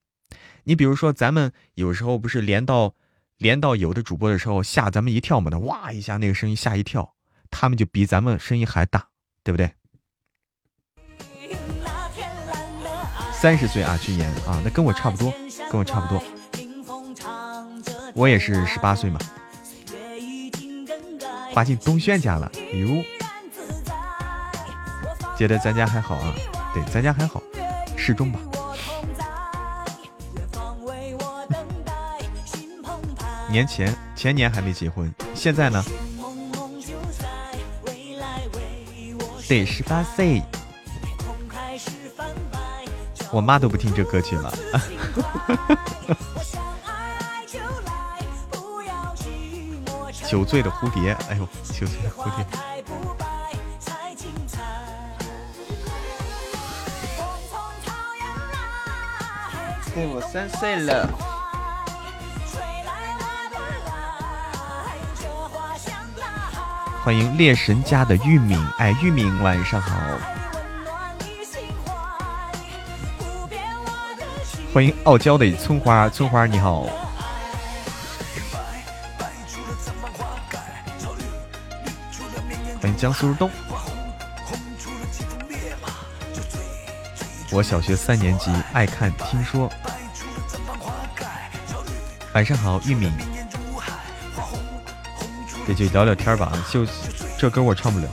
[0.65, 2.95] 你比如说，咱们有时候不是连到
[3.39, 7.15] 连到有的主播的时候吓咱们一跳嘛，那哇一下那个声音吓一跳，
[7.51, 9.09] 他们就比咱们声音还大，
[9.43, 9.73] 对不对？
[13.41, 15.33] 三十岁啊，去年啊，那跟我差不多，
[15.71, 16.21] 跟我差不多。
[18.15, 19.21] 我也是十八岁嘛，
[21.55, 22.51] 滑进东轩家了。
[22.75, 23.05] 哟，
[25.37, 26.35] 觉得咱家还好啊？
[26.75, 27.41] 对，咱家还好，
[27.97, 28.41] 适中吧。
[33.49, 35.83] 年前前年还没结婚，现在呢？
[39.47, 40.43] 对，十八岁。
[43.31, 44.53] 我妈都不听这歌曲了。
[50.29, 52.45] 酒醉的蝴蝶，哎呦，酒醉的蝴蝶。
[59.95, 61.09] 对我三岁了。
[67.03, 69.99] 欢迎猎神家的玉敏，哎，玉敏晚上好。
[74.79, 76.87] 欢迎傲娇的村花，村花你好。
[82.81, 83.51] 欢迎江苏入冬。
[87.51, 89.69] 我小学三年级爱看听说。
[92.33, 93.11] 晚上好，玉米。
[95.67, 96.87] 这就聊聊天吧，就
[97.37, 98.07] 这歌我唱不了。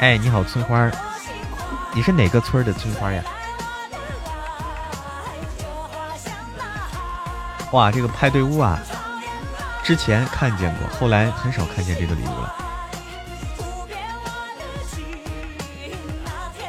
[0.00, 0.90] 哎，你好，村花，
[1.92, 3.22] 你是哪个村的村花呀？
[7.72, 8.78] 哇，这个派对屋啊，
[9.84, 12.54] 之前看见过，后来很少看见这个礼物了。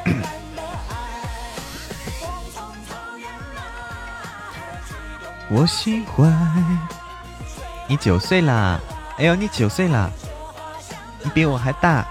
[5.50, 6.32] 我喜欢
[7.88, 8.80] 你九岁啦！
[9.18, 10.08] 哎呦，你九岁啦，
[11.24, 12.06] 你比我还大。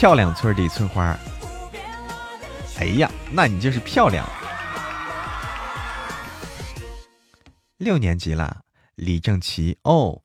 [0.00, 1.14] 漂亮村的村花，
[2.78, 4.26] 哎呀，那你就是漂亮。
[7.76, 8.62] 六年级了，
[8.94, 10.22] 李正奇哦。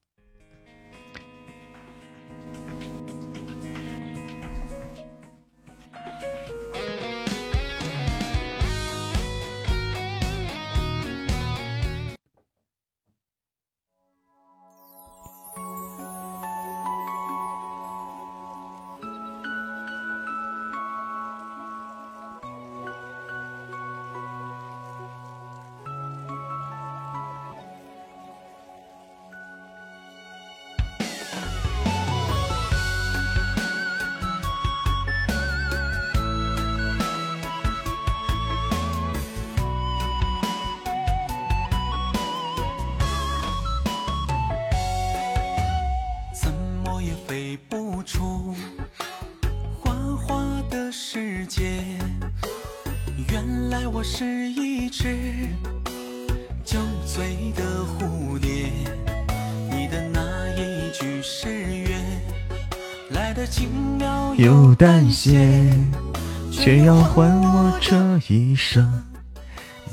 [66.51, 67.95] 却要还我这
[68.27, 69.01] 一生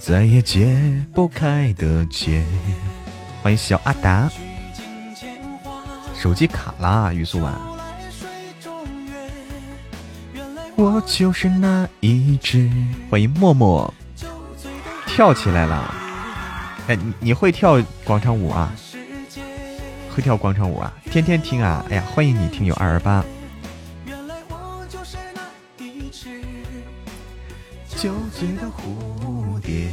[0.01, 0.77] 再也解
[1.15, 2.43] 不开的结。
[3.41, 4.29] 欢迎小阿达，
[6.19, 7.55] 手机卡啦，于素婉。
[10.75, 12.69] 我就是那一只。
[13.09, 13.95] 欢迎默默，
[15.07, 15.95] 跳起来了。
[16.89, 18.73] 哎，你你会跳广场舞啊？
[20.11, 20.93] 会跳广场舞啊？
[21.05, 21.85] 天天听啊！
[21.91, 23.25] 哎呀，欢迎你，听友二二八。
[28.57, 29.91] 的蝴蝶。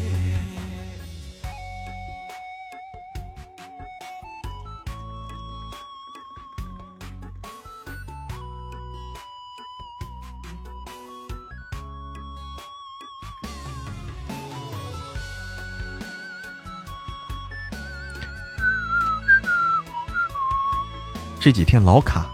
[21.41, 22.29] 这几天老卡，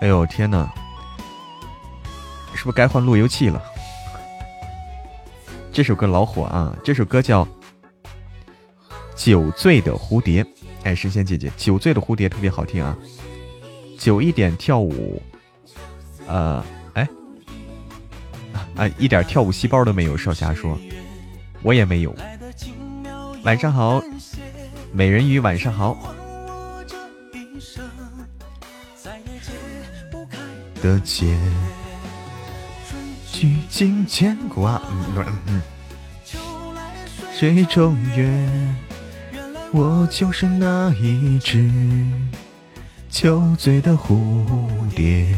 [0.00, 0.70] 哎呦天呐，
[2.54, 3.62] 是不是该换路由器了？
[5.80, 6.76] 这首歌老火啊！
[6.84, 7.42] 这首歌叫
[9.16, 10.44] 《酒醉的蝴蝶》。
[10.82, 12.94] 哎，神仙姐姐，《酒醉的蝴蝶》特别好听啊！
[13.98, 15.22] 久一点跳舞，
[16.26, 16.62] 呃，
[16.92, 17.08] 哎，
[18.76, 20.18] 啊，一点跳舞细胞都没有。
[20.18, 20.78] 少侠说，
[21.62, 22.14] 我也没有。
[23.42, 24.02] 晚上好，
[24.92, 25.96] 美人鱼，晚上好。
[33.40, 34.78] 举尽牵挂，
[37.34, 38.30] 水中月，
[39.72, 41.72] 我就是那一只
[43.08, 44.44] 酒醉的蝴
[44.94, 45.34] 蝶。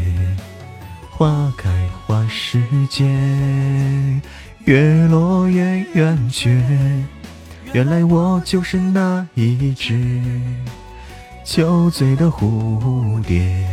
[1.13, 1.71] 花开
[2.05, 2.61] 花时
[2.91, 3.05] 节，
[4.65, 6.61] 月落月圆缺。
[7.73, 10.29] 原来我就是那一只
[11.45, 13.65] 酒醉的蝴蝶。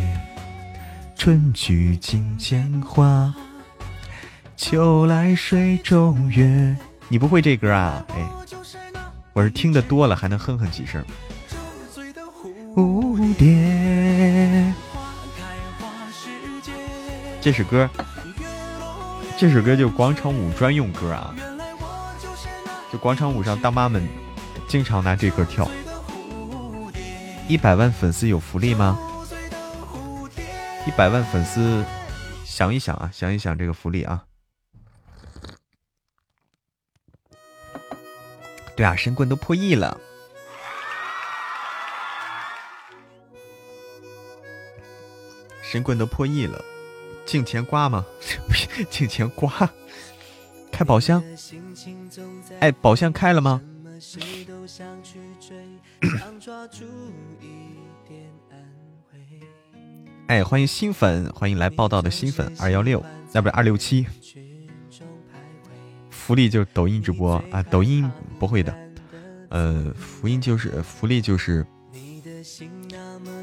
[1.15, 3.34] 春去尽牵花。
[4.60, 6.76] 秋来水中月，
[7.07, 8.06] 你不会这歌啊？
[8.10, 8.30] 哎，
[9.31, 11.02] 我是听的多了，还能哼哼几声。
[12.76, 14.73] 蝴蝶，
[17.40, 17.90] 这首歌，
[19.38, 21.34] 这首歌就广场舞专用歌啊！
[22.91, 24.06] 就广场舞上大妈们
[24.68, 25.65] 经常拿这歌跳。
[27.48, 28.99] 一百万粉丝有福利吗？
[30.86, 31.81] 一百万粉丝，
[32.44, 34.26] 想一想啊，想一想这个福利啊！
[38.80, 39.99] 对啊，神棍都破亿了。
[45.61, 46.64] 神棍都破亿了，
[47.26, 48.06] 镜前刮吗？
[48.89, 49.51] 镜前刮，
[50.72, 51.22] 开宝箱。
[52.61, 53.61] 哎，宝箱开了吗？
[60.27, 63.03] 哎，欢迎新粉，欢迎来报道的新粉二幺六，
[63.34, 64.07] 那不是二六七。
[66.30, 68.07] 福利就是抖音直播啊，抖音
[68.38, 68.72] 不会的。
[69.49, 71.65] 呃，福音就是福利就是。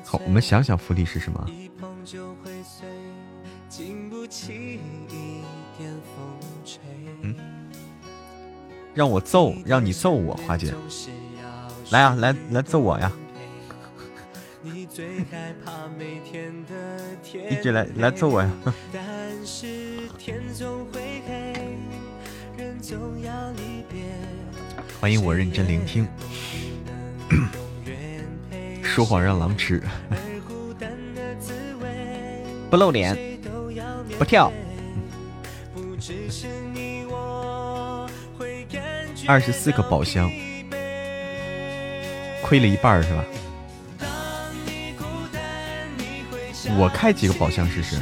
[0.05, 1.45] 好，我们想想福利是什么。
[7.23, 7.35] 嗯，
[8.95, 10.73] 让我揍，让你揍我，花姐，
[11.91, 13.11] 来啊，来来揍我呀！
[14.63, 14.87] 一
[17.61, 18.51] 直来来揍我呀！
[25.07, 26.05] 欢迎我认真聆听，
[28.83, 29.81] 说谎让狼吃，
[32.69, 33.17] 不露脸，
[34.19, 34.53] 不跳，
[39.29, 40.29] 二十四个宝箱，
[42.43, 43.25] 亏了一半是吧？
[46.77, 48.01] 我开几个宝箱试试？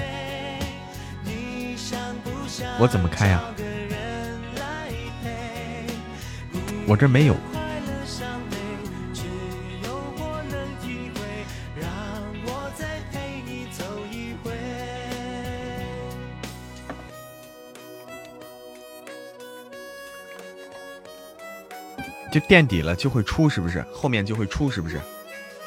[2.80, 3.44] 我怎么开呀？
[6.86, 7.36] 我这没有。
[22.32, 23.80] 就垫底了就会出，是不是？
[23.92, 25.00] 后面就会出，是不是？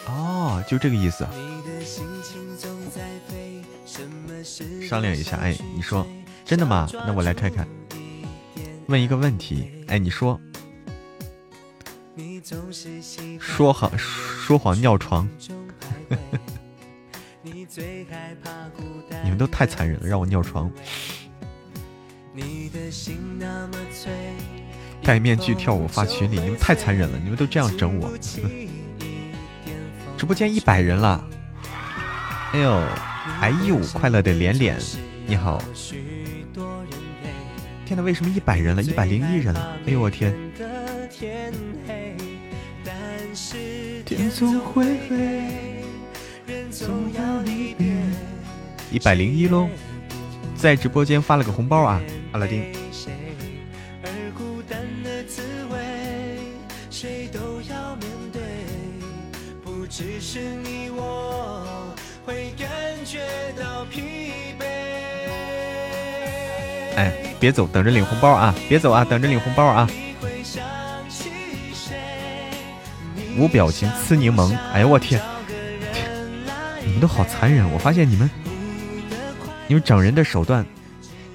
[0.06, 1.26] 哦，就这个意思。
[4.86, 6.06] 商量一下，哎，你说
[6.44, 6.90] 真的吗？
[6.92, 7.66] 那我来看看。
[8.88, 10.38] 问一个问题，哎，你说。
[13.40, 15.28] 说谎说谎尿床，
[17.44, 17.68] 你
[19.28, 20.72] 们都太残忍了，让我尿床。
[25.04, 28.10] 戴面具跳舞发群里，你们太残忍了，你们都这样整我。
[30.18, 31.28] 直播间一百人了，
[32.54, 32.72] 哎呦，
[33.42, 34.78] 哎呦，快乐的连连，
[35.26, 35.62] 你好。
[37.86, 38.82] 天呐，为什么一百人了？
[38.82, 40.34] 一百零一人了，哎呦我天。
[44.18, 45.16] 天总会黑，
[46.48, 47.86] 人总要离别。
[48.92, 49.70] 一百零一喽，
[50.56, 52.64] 在直播间发了个红包啊，阿拉丁。
[66.96, 68.56] 哎，别走，等着领红包啊！
[68.68, 69.88] 别走啊，等着领红包啊！
[73.38, 75.22] 无表情吃柠檬，哎呦我天，
[76.84, 77.70] 你们都好残忍！
[77.72, 78.28] 我发现你们，
[79.68, 80.66] 你们整人的手段，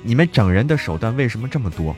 [0.02, 1.94] 你们整人的手段为什么这么多？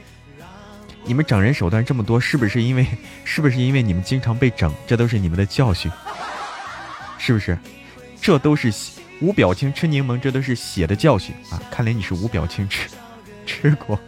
[1.07, 2.87] 你们整人手段这么多，是不是因为，
[3.25, 4.71] 是不是因为你们经常被整？
[4.87, 5.91] 这都是你们的教训，
[7.17, 7.57] 是不是？
[8.21, 8.71] 这都是
[9.23, 11.61] 无表情吃柠檬，这都是血的教训啊！
[11.71, 12.91] 看来你是无表情吃，
[13.47, 13.99] 吃过。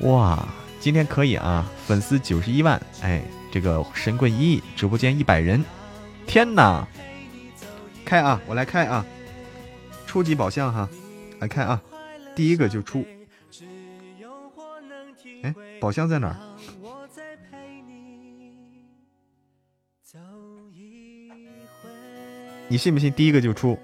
[0.00, 0.48] 哇，
[0.80, 3.20] 今天可以啊，粉丝九十一万，哎。
[3.56, 5.64] 这个神棍一直播间一百人，
[6.26, 6.86] 天哪！
[8.04, 9.02] 开啊，我来开啊！
[10.06, 10.86] 初级宝箱哈，
[11.38, 11.80] 来开啊！
[12.34, 13.06] 第一个就出。
[15.42, 16.36] 哎，宝箱在哪儿？
[22.68, 23.78] 你信不信第一个就出？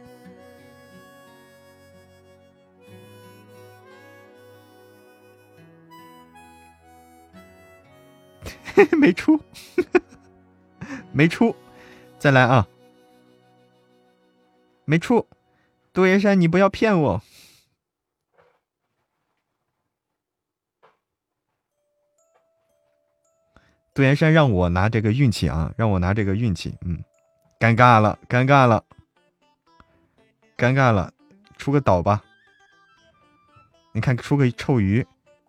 [8.99, 9.41] 没出，
[11.13, 11.55] 没出，
[12.19, 12.67] 再来啊！
[14.85, 15.27] 没出，
[15.93, 17.23] 杜岩山，你不要骗我。
[23.95, 27.05] 杜岩山让我拿这个运气啊，让我拿这个运气，嗯，
[27.61, 28.83] 尴尬了，尴尬了，
[30.57, 31.13] 尴尬了，
[31.59, 32.25] 出个岛吧。
[33.93, 35.07] 你看，出个臭鱼，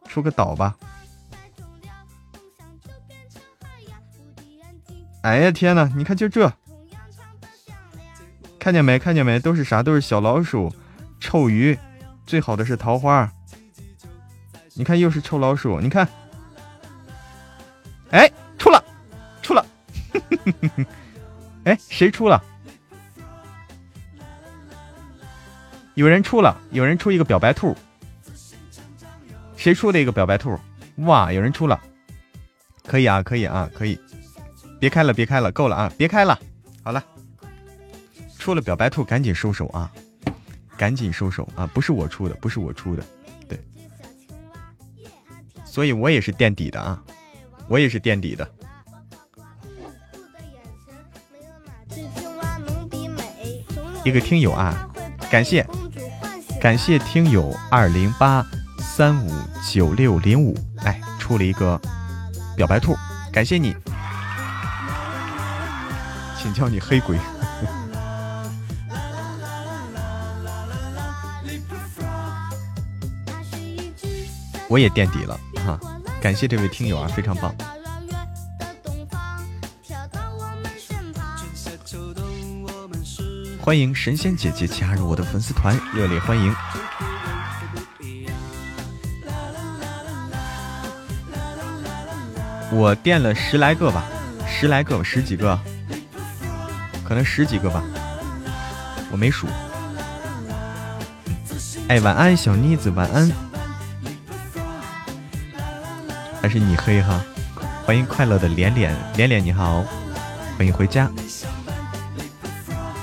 [0.09, 0.77] 出个岛吧。
[5.23, 5.89] 哎呀天哪！
[5.95, 6.51] 你看就这，
[8.59, 8.99] 看见没？
[8.99, 9.39] 看见没？
[9.39, 9.81] 都是啥？
[9.81, 10.69] 都是小老鼠、
[11.21, 11.79] 臭鱼，
[12.25, 13.31] 最好的是桃花。
[14.73, 16.05] 你看又是臭老鼠，你看，
[18.11, 18.83] 哎，出了，
[19.41, 19.65] 出了，
[21.63, 22.43] 哎，谁出了？
[25.93, 27.73] 有人出了，有人出一个表白兔。
[29.55, 30.59] 谁出的一个表白兔？
[30.97, 31.79] 哇，有人出了，
[32.85, 33.97] 可以啊，可以啊，可以。
[34.83, 35.93] 别开了，别开了，够了啊！
[35.97, 36.37] 别开了，
[36.83, 37.01] 好了，
[38.37, 39.89] 出了表白兔，赶紧收手啊！
[40.75, 41.65] 赶紧收手啊！
[41.73, 43.01] 不是我出的，不是我出的，
[43.47, 43.57] 对。
[45.63, 47.01] 所以我也是垫底的啊，
[47.69, 48.45] 我也是垫底的。
[54.03, 54.89] 一个听友啊，
[55.31, 55.65] 感谢
[56.59, 58.45] 感谢听友二零八
[58.81, 59.31] 三五
[59.71, 60.53] 九六零五，
[60.83, 61.79] 来出了一个
[62.57, 62.93] 表白兔，
[63.31, 63.73] 感谢你，
[66.43, 67.17] 请叫你黑鬼。
[74.67, 75.79] 我也垫底了哈，
[76.21, 77.55] 感谢这位听友啊，非常棒。
[83.61, 86.53] 欢迎神仙姐姐加入我的粉丝团，热烈欢迎！
[92.69, 94.03] 我垫了十来个吧，
[94.45, 95.57] 十来个，十几个，
[97.13, 97.83] 可能十几个吧，
[99.11, 99.45] 我没数。
[101.87, 103.31] 哎，晚安，小妮子，晚安。
[106.41, 107.23] 还是你黑哈？
[107.85, 109.85] 欢迎快乐的连连，连连你好，
[110.57, 111.07] 欢迎回家。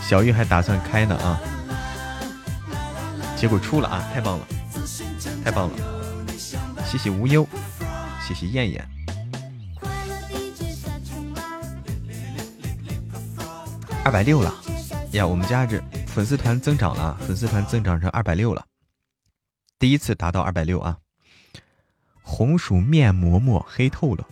[0.03, 1.39] 小玉还打算开呢啊，
[3.37, 4.45] 结果出了啊，太棒了，
[5.45, 5.75] 太棒了！
[6.85, 7.47] 谢谢无忧，
[8.27, 8.85] 谢谢燕燕，
[14.03, 14.53] 二百六了
[15.13, 15.27] 呀！
[15.27, 18.65] 我们家这粉丝团增长了，粉丝团增长成二百六了，
[19.79, 20.97] 第一次达到二百六啊！
[22.23, 24.27] 红薯面馍馍黑透了，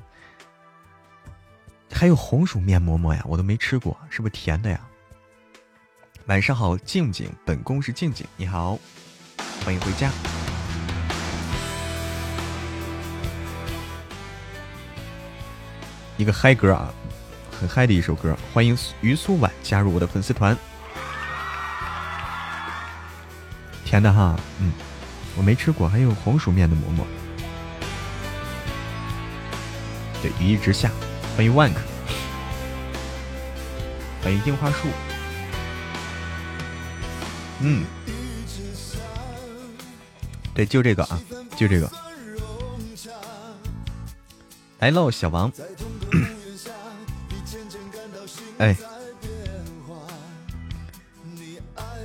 [1.92, 4.80] 还有红薯面馍馍呀，我都没吃过，是不是甜的呀？
[6.26, 8.78] 晚上好，静静，本宫是静静，你好，
[9.64, 10.10] 欢迎回家。
[16.16, 16.92] 一个嗨歌啊，
[17.58, 20.56] 很嗨的一首歌，欢迎于苏婉加入我的粉丝团。
[23.84, 24.72] 甜的哈，嗯，
[25.36, 27.04] 我没吃过，还有红薯面的馍馍。
[30.22, 30.90] 对，雨一直下，
[31.36, 31.80] 欢迎万克，
[34.22, 34.88] 欢迎樱花树。
[37.60, 37.84] 嗯，
[40.54, 41.20] 对，就这个啊，
[41.56, 41.90] 就这个。
[44.78, 45.50] 来喽，小王。
[48.58, 48.76] 哎，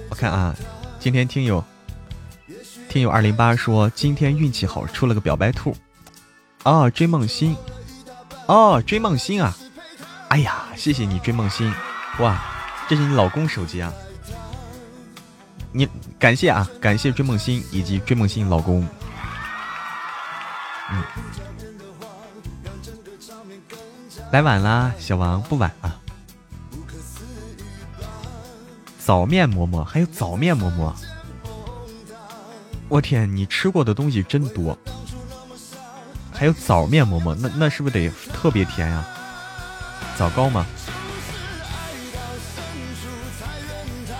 [0.09, 0.55] 我看啊，
[0.99, 1.63] 今天听友
[2.87, 5.75] 听友二零八说今天运气好，出了个表白兔。
[6.63, 7.55] 哦，追梦心。
[8.45, 9.55] 哦，追梦心啊！
[10.29, 11.73] 哎呀，谢谢你追梦心。
[12.19, 12.39] 哇，
[12.87, 13.91] 这是你老公手机啊。
[15.71, 15.89] 你
[16.19, 18.87] 感谢啊，感谢追梦星以及追梦星老公。
[20.91, 21.03] 嗯，
[24.31, 25.99] 来晚啦，小王不晚啊。
[29.05, 30.95] 枣面馍馍，还有枣面馍馍。
[32.87, 34.77] 我天，你吃过的东西真多。
[36.31, 39.05] 还有枣面馍馍，那那是不是得特别甜呀？
[40.17, 40.65] 枣糕吗？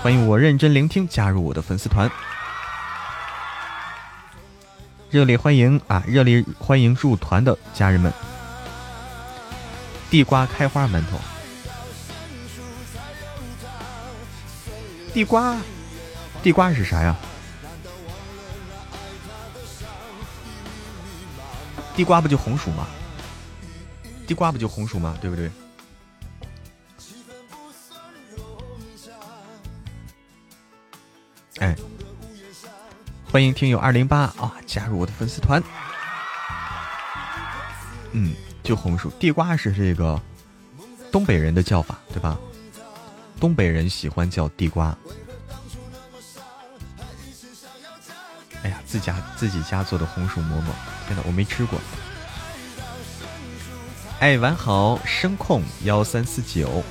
[0.01, 2.11] 欢迎我认真聆听，加入我的粉丝团，
[5.09, 6.03] 热烈欢迎啊！
[6.05, 8.11] 热烈欢迎入团的家人们。
[10.09, 11.17] 地瓜开花馒头，
[15.13, 15.55] 地瓜，
[16.41, 17.15] 地瓜是啥呀？
[21.95, 22.87] 地瓜不就红薯吗？
[24.25, 25.15] 地瓜不就红薯吗？
[25.21, 25.51] 对不对？
[31.59, 31.75] 哎，
[33.31, 35.61] 欢迎听友二零八啊，加入我的粉丝团。
[38.13, 38.33] 嗯，
[38.63, 40.19] 就红薯，地瓜是这个
[41.11, 42.35] 东北人的叫法，对吧？
[43.43, 44.97] 东北人喜欢叫地瓜。
[48.63, 50.73] 哎呀，自家自己家做的红薯馍馍，
[51.05, 51.77] 天呐，我没吃过。
[54.21, 56.81] 哎，晚好，声控幺三四九，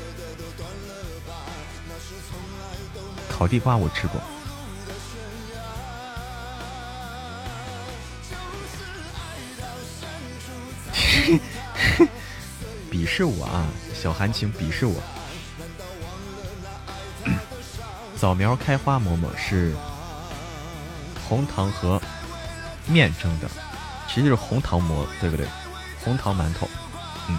[3.30, 4.20] 烤地瓜我吃过。
[12.92, 13.64] 鄙视我啊，
[13.94, 15.02] 小韩情鄙视我。
[18.22, 19.74] 枣苗开花馍馍是
[21.28, 22.00] 红糖和
[22.86, 23.50] 面蒸的，
[24.06, 25.44] 其实就是红糖馍，对不对？
[26.04, 26.68] 红糖馒头，
[27.26, 27.36] 嗯。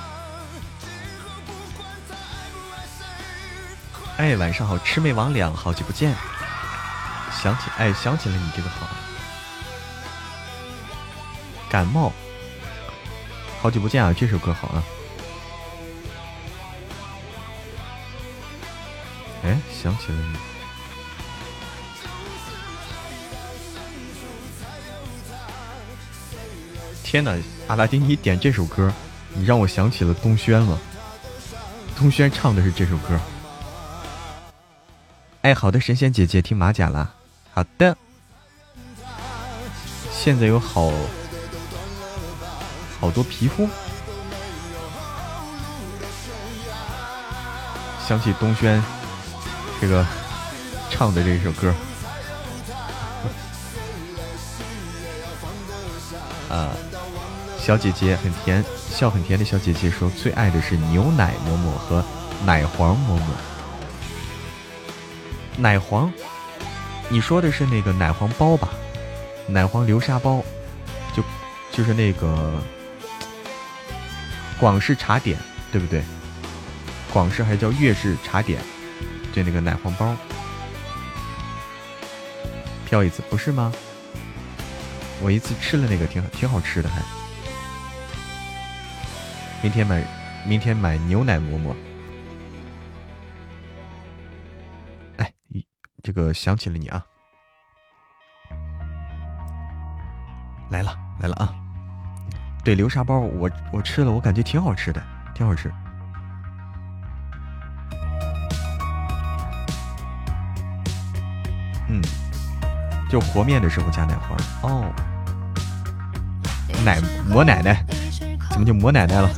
[4.18, 6.14] 哎，晚上好，魑魅魍魉，好久不见。
[7.41, 8.85] 想起，哎，想起了你这个好。
[11.69, 12.11] 感冒。
[13.61, 14.11] 好久不见啊！
[14.11, 14.84] 这首歌好啊。
[19.45, 20.52] 哎，想起了你。
[27.14, 27.38] 天哪，
[27.68, 28.91] 阿拉丁，你点这首歌，
[29.35, 30.80] 你让我想起了东轩了。
[31.95, 33.19] 东轩唱的是这首歌。
[35.44, 37.14] 哎，好的，神仙姐姐听马甲了。
[37.53, 37.95] 好的。
[40.11, 40.91] 现在有好
[42.99, 43.69] 好多皮肤。
[48.07, 48.84] 想起东轩
[49.80, 50.03] 这个
[50.90, 51.72] 唱的这首歌。
[56.49, 56.73] 啊，
[57.65, 62.03] 小姐姐很甜，笑很甜的小姐姐说最爱的是牛奶馍馍和
[62.45, 63.27] 奶黄馍馍。
[65.56, 66.11] 奶黄，
[67.07, 68.68] 你说的是那个奶黄包吧？
[69.48, 70.44] 奶黄流沙包，
[71.15, 71.23] 就
[71.72, 72.61] 就是那个
[74.60, 75.40] 广式茶点，
[75.72, 76.03] 对不对？
[77.14, 78.61] 广式还叫粤式茶点，
[79.34, 80.14] 对那个奶黄包。
[82.85, 83.72] 飘一次不是吗？
[85.22, 87.02] 我一次吃了那个，挺挺好吃的，还。
[89.64, 90.03] 明天买，
[90.45, 91.73] 明天买牛奶馍馍。
[95.15, 95.34] 哎，
[96.03, 97.02] 这个想起了你啊。
[100.69, 101.56] 来了来了啊！
[102.61, 105.02] 对流沙包，我我吃了，我感觉挺好吃的，
[105.34, 105.72] 挺好吃。
[111.88, 112.02] 嗯，
[113.10, 114.94] 就和面的时候加奶花哦。
[116.84, 116.99] 奶
[117.30, 117.81] 馍奶奶，
[118.52, 119.30] 怎么就馍奶奶了？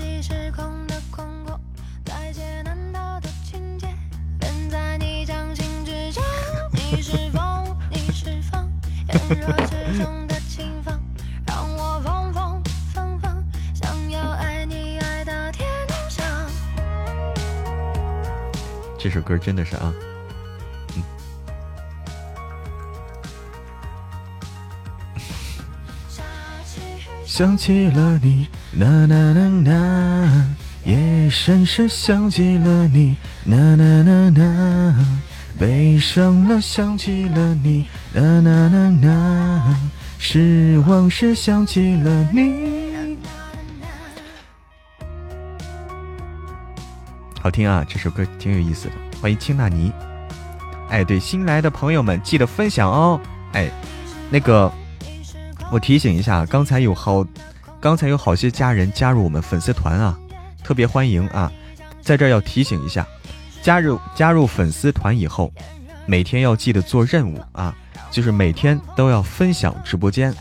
[19.36, 19.94] 歌真的是啊，
[20.96, 21.04] 嗯，
[27.26, 30.56] 想起了你，呐呐呐呐，
[30.86, 34.96] 夜深时想起了你，呐呐呐呐，
[35.60, 39.76] 悲伤了想起了你，呐呐呐呐，
[40.18, 42.76] 失望时想起了你。
[47.42, 49.15] 好听啊，这首歌挺有意思的。
[49.26, 49.92] 欢迎青纳尼，
[50.88, 53.20] 哎，对新来的朋友们记得分享哦。
[53.54, 53.72] 哎，
[54.30, 54.72] 那个
[55.72, 57.26] 我提醒一下，刚才有好，
[57.82, 60.16] 刚才有好些家人加入我们粉丝团啊，
[60.64, 61.52] 特别欢迎啊。
[62.04, 63.04] 在这儿要提醒一下，
[63.64, 65.52] 加入加入粉丝团以后，
[66.06, 67.76] 每天要记得做任务啊，
[68.12, 70.32] 就是每天都要分享直播间，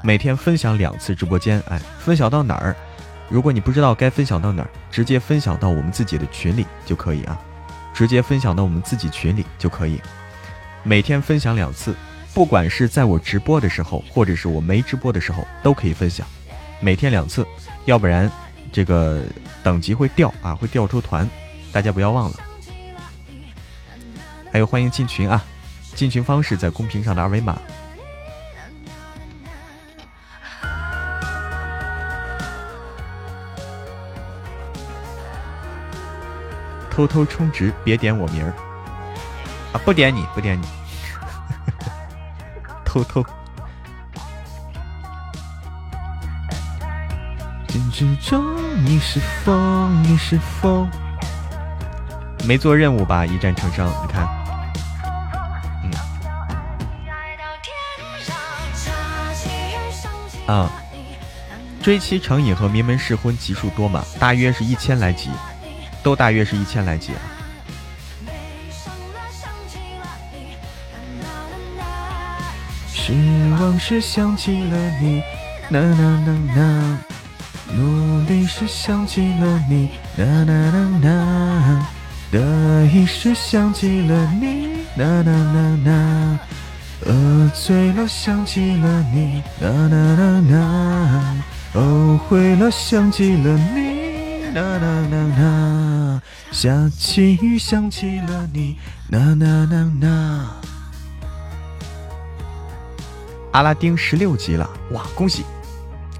[0.00, 1.60] 每天分享两次直播间。
[1.68, 2.76] 哎，分享到哪儿？
[3.28, 7.36] 如果你不知道该分享到哪儿，直接分享到我们自己的群里就可以啊，
[7.98, 10.00] 直接分享到我们自己群里就可以。
[10.84, 11.96] 每天分享两次，
[12.32, 16.24] 不管是在我直播的时候，或者是我没直播的时候，都可以分享。
[16.78, 17.44] 每天两次，
[17.86, 18.30] 要不然
[18.70, 19.24] 这个
[19.64, 21.28] 等级会掉啊，会掉出团，
[21.72, 22.36] 大家不要忘了。
[24.52, 25.44] 还有欢迎进群啊，
[25.96, 27.60] 进群方式在公屏上的二维码。
[36.98, 38.52] 偷偷充值，别点我名儿
[39.72, 39.78] 啊！
[39.84, 40.66] 不点你，不点你，
[42.84, 43.24] 偷偷。
[47.92, 48.42] 之中，
[48.84, 50.88] 你是否，你是否
[52.44, 53.24] 没做任务吧？
[53.24, 54.26] 一战成伤，你看，
[60.48, 60.68] 嗯，啊，
[61.80, 64.04] 追妻成瘾和名门试婚集数多吗？
[64.18, 65.30] 大约是一千来集。
[66.02, 67.38] 都大约是一千来集啊。
[73.10, 73.14] 失
[73.58, 75.22] 望时想起了你，
[75.70, 76.98] 呐呐呐呐；
[77.74, 81.86] 努力时想起了你，呐呐呐呐；
[82.30, 86.38] 得意时想起了你，呐呐呐呐；
[87.02, 91.42] 喝醉了想起了你，呐呐呐呐；
[91.72, 93.97] 后悔了想起了你，
[94.58, 96.22] 啦啦啦啦。
[96.50, 98.76] 下起雨，想起了你，
[99.10, 100.60] 啦啦啦啦。
[103.52, 105.44] 阿拉丁十六级了，哇，恭喜！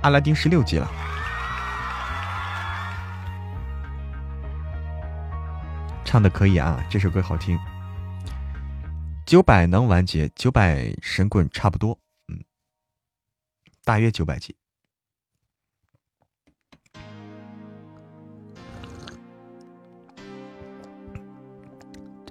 [0.03, 0.89] 阿拉丁十六级了，
[6.05, 7.59] 唱的可以啊，这首歌好听。
[9.27, 11.99] 九百能完结，九百神棍差不多，
[12.29, 12.43] 嗯，
[13.85, 14.57] 大约九百级。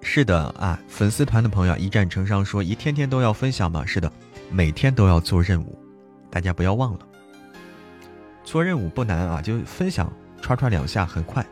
[0.10, 3.86] 是的啊，粉丝团的朋友一战成伤说一天天都要分享吗？
[3.86, 4.10] 是的，
[4.50, 5.78] 每天都要做任务，
[6.32, 7.00] 大家不要忘了。
[8.42, 10.12] 做任务不难啊，就分享
[10.42, 11.46] 刷刷两下，很快。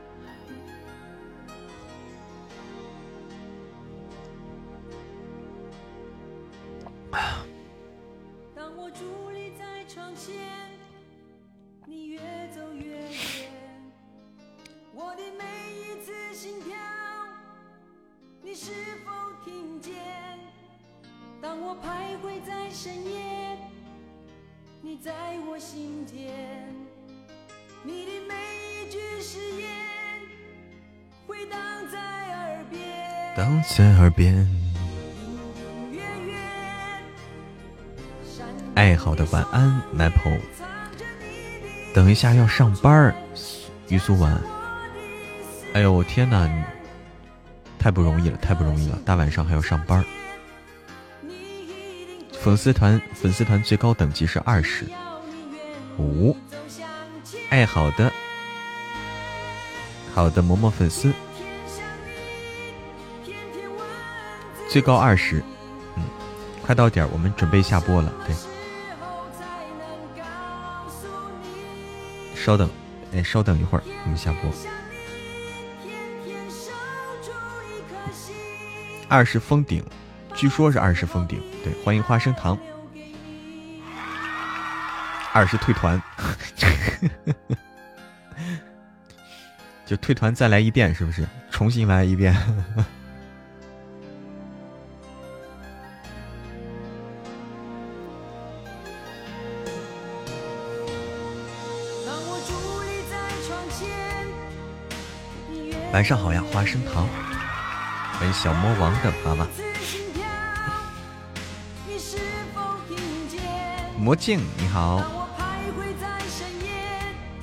[25.06, 25.12] 在
[25.48, 26.32] 我心田，
[27.84, 29.70] 你的每一句誓言
[31.28, 31.60] 回荡
[31.92, 32.00] 在
[32.34, 32.82] 耳边，
[33.38, 34.50] 荡在耳边
[38.74, 40.40] 爱好的晚安，Maple。
[41.94, 43.16] 等一下要上班儿，
[43.90, 44.42] 于苏婉。
[45.74, 46.50] 哎呦我天哪，
[47.78, 50.06] 太不容易了，太不容易了，大晚上还要上班儿。
[52.46, 54.86] 粉丝团粉丝团最高等级是二十
[55.98, 56.38] 五。
[57.50, 58.14] 哎好的，
[60.14, 61.12] 好的，嬷嬷粉丝。
[64.70, 65.44] 最高二十，
[65.96, 66.04] 嗯，
[66.62, 68.14] 快到点儿，我们准备下播了。
[68.28, 68.36] 对，
[72.36, 72.70] 稍等，
[73.12, 74.52] 哎，稍等一会儿，我们下播。
[79.10, 79.84] 二十封顶，
[80.36, 81.42] 据说是二十封顶。
[81.66, 82.56] 对，欢迎花生糖。
[85.34, 86.00] 二是退团，
[89.84, 91.28] 就退团再来一遍，是不是？
[91.50, 92.36] 重新来一遍。
[105.92, 107.08] 晚上好呀，花生糖，
[108.20, 109.48] 欢迎小魔王的娃娃。
[114.06, 115.04] 魔镜你好，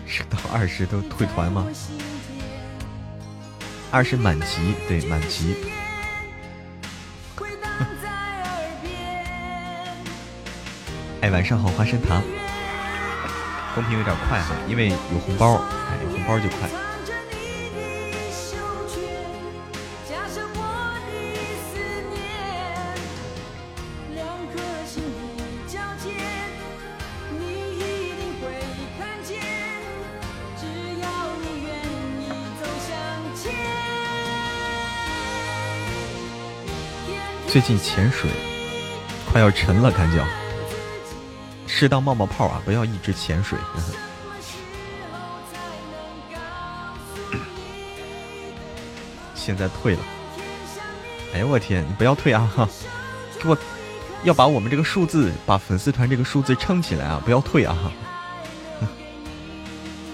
[0.07, 1.67] 是到二十都退团吗？
[3.91, 5.57] 二十满级，对满级。
[11.21, 12.23] 哎，晚上好，花生糖。
[13.75, 16.69] 公屏有点快哈，因为有红包，哎，有红包就快。
[37.53, 38.31] 最近潜水
[39.31, 40.25] 快要沉了，感觉
[41.67, 43.59] 适当冒冒泡啊，不要一直潜水。
[49.37, 50.01] 现在退了，
[51.35, 52.51] 哎呀我天，你不要退啊！
[53.43, 53.59] 给我
[54.25, 57.21] 要把我们这个数字，把粉丝团这个数字撑起来啊！
[57.23, 57.77] 不要退啊！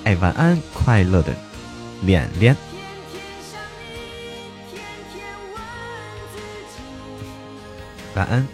[0.02, 1.32] 哎，晚安，快乐的
[2.02, 2.56] 脸脸。
[8.18, 8.48] 感恩，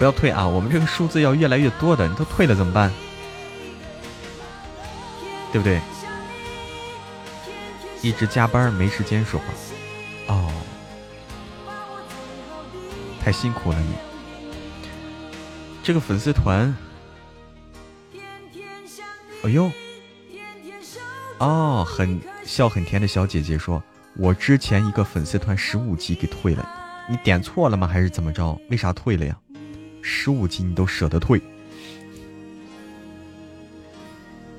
[0.00, 0.44] 不要退啊！
[0.44, 2.90] 我们这个数字要越来越多的，你都退了怎么办？
[5.52, 5.80] 对不对？
[8.02, 9.46] 一直加班没时间说话，
[10.34, 10.50] 哦，
[13.22, 13.94] 太辛苦了你。
[15.84, 16.76] 这个粉丝团，
[19.44, 19.70] 哎呦，
[21.38, 23.80] 哦，很笑很甜的小姐姐说，
[24.16, 26.77] 我之前一个粉丝团十五级给退了。
[27.10, 27.86] 你点错了吗？
[27.86, 28.60] 还是怎么着？
[28.68, 29.40] 为啥退了呀？
[30.02, 31.40] 十五级你都舍得退？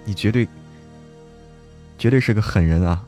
[0.04, 0.48] 你绝对
[1.98, 3.06] 绝对是个狠人啊！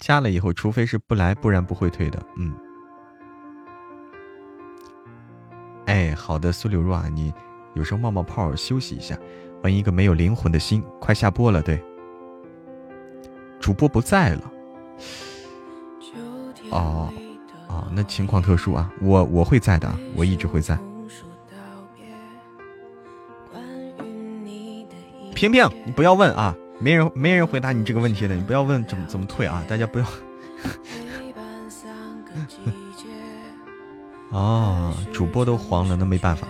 [0.00, 2.20] 加了以后，除非是不来，不然不会退的。
[2.36, 2.52] 嗯。
[5.86, 7.32] 哎，好的，苏柳若啊，你
[7.74, 9.16] 有时候冒冒泡休息一下。
[9.62, 11.80] 欢迎一个没有灵魂的心，快下播了，对。
[13.62, 14.52] 主播不在了，
[16.70, 17.08] 哦
[17.68, 20.76] 哦，那情况特殊啊，我我会在的，我一直会在。
[25.32, 30.06] 平平，你不要问啊，没人没人回答你这个问题的，你不要问怎么怎么退啊，大家不要。
[34.30, 36.48] 哦，主播都黄了，那没办法。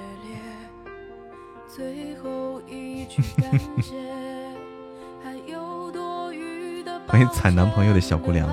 [7.12, 8.48] 欢迎惨男朋友的小姑娘。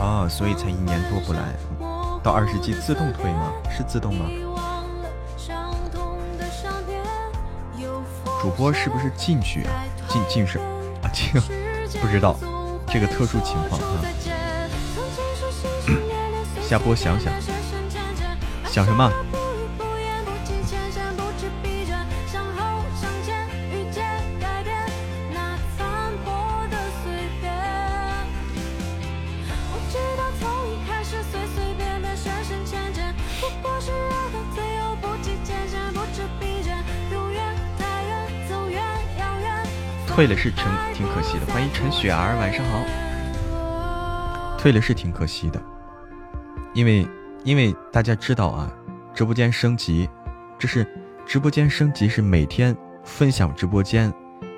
[0.00, 1.54] 啊，所以才一年多不来，
[2.20, 3.52] 到二十级自动退吗？
[3.70, 4.26] 是自动吗？
[8.42, 9.84] 主播是不是进去啊？
[10.08, 10.58] 进进是
[11.00, 11.30] 啊，进
[12.02, 12.34] 不知道。
[12.94, 14.04] 这个特殊情况啊。
[16.62, 17.32] 下播想想，
[18.70, 19.10] 想什么？
[40.14, 41.46] 退了是陈，挺可惜的。
[41.46, 42.84] 欢迎陈雪儿，晚上好。
[44.56, 45.60] 退了是挺可惜的，
[46.72, 47.04] 因为
[47.42, 48.72] 因为大家知道啊，
[49.12, 50.08] 直播间升级，
[50.56, 50.86] 这是
[51.26, 54.14] 直播间升级是每天分享直播间，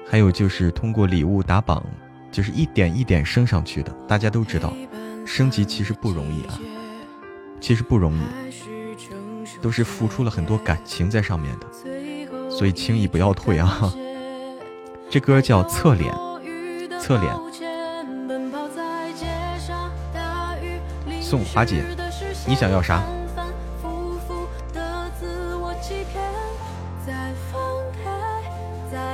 [0.07, 1.83] 还有就是通过礼物打榜，
[2.31, 3.91] 就是一点一点升上去的。
[4.07, 4.75] 大家都知道，
[5.25, 6.61] 升级其实不容易啊，
[7.63, 8.21] 其实不容易，
[9.63, 13.91] 都是付出了很多感情在上面的，所以轻易不要退啊。
[15.09, 16.13] 这歌叫《侧脸》，
[17.01, 17.33] 侧脸。
[21.23, 21.85] 送华姐，
[22.47, 23.03] 你想要啥？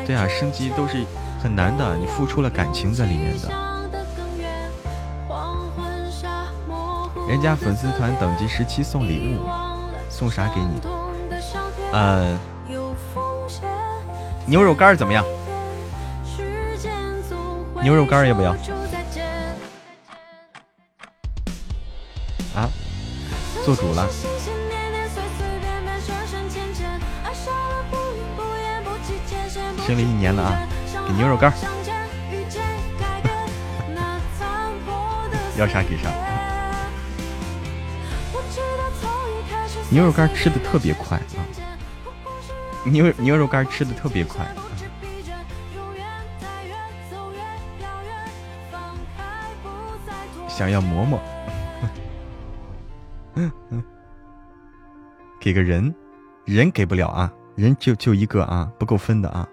[0.07, 1.05] 对啊，升级都是
[1.43, 3.49] 很难的，你付出了感情在里面的。
[7.29, 9.47] 人家粉丝团等级十七送礼物，
[10.09, 10.81] 送啥给你？
[11.93, 12.39] 呃，
[14.47, 15.25] 牛肉干怎么样？
[17.83, 18.53] 牛肉干要不要？
[22.55, 22.71] 啊，
[23.65, 24.09] 做主了。
[29.85, 30.63] 升了一年了啊，
[31.09, 31.53] 给牛肉干。
[35.59, 36.09] 要啥给啥。
[39.91, 41.43] 牛肉干吃的特别快啊，
[42.85, 44.47] 牛牛肉干吃的特别快。
[50.55, 51.19] 想要馍馍，
[55.41, 55.93] 给个人，
[56.45, 59.49] 人给不了啊，人就就一个啊，不够分的啊。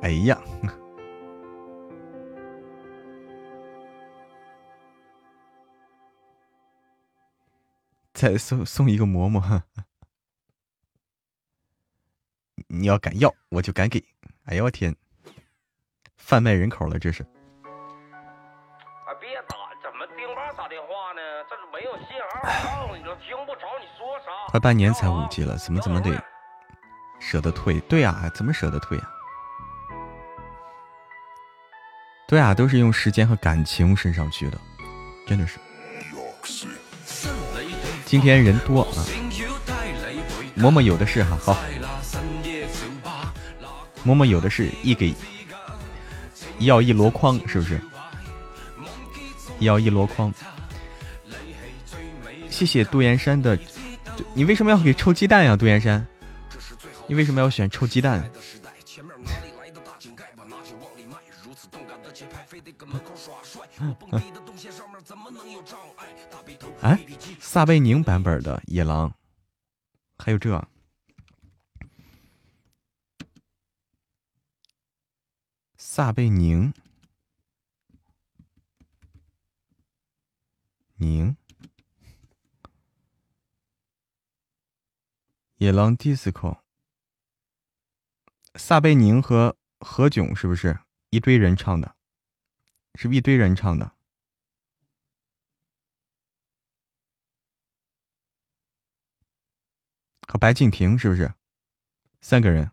[0.00, 0.40] 哎呀，
[8.14, 9.42] 再送送一个馍馍，
[12.68, 14.02] 你要敢要，我就敢给。
[14.44, 14.94] 哎呦我天，
[16.16, 17.26] 贩卖人口了，这是。
[24.48, 26.10] 快半年才五级了，怎么怎么得
[27.20, 27.80] 舍得退？
[27.80, 29.04] 对呀，怎么舍得退呀？
[32.28, 34.58] 对啊，都是用时间和感情升上去的，
[35.26, 35.58] 真的是。
[38.04, 39.02] 今天人多啊，
[40.56, 41.56] 嬷嬷有的是哈，好。
[44.04, 45.14] 嬷嬷有的是一给
[46.60, 47.80] 要一箩筐，是不是？
[49.58, 50.32] 要一箩筐。
[52.56, 53.58] 谢谢杜岩山的，
[54.32, 55.54] 你为什么要给臭鸡蛋呀？
[55.54, 56.06] 杜岩山，
[57.06, 58.26] 你为什么要选臭鸡蛋？
[66.80, 66.98] 哎，
[67.38, 69.14] 撒贝宁版本的野狼，
[70.16, 70.66] 还有这
[75.76, 76.72] 撒贝宁
[80.96, 81.36] 宁。
[85.58, 86.58] 野狼 disco，
[88.56, 90.78] 撒贝宁和何炅是不是
[91.08, 91.96] 一堆人唱的？
[92.96, 93.92] 是不是一堆人唱的？
[100.28, 101.32] 和白敬亭是不是
[102.20, 102.70] 三个人？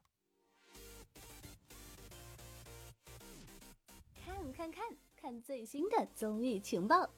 [4.25, 4.83] 看看看
[5.15, 7.09] 看最新的综艺情报，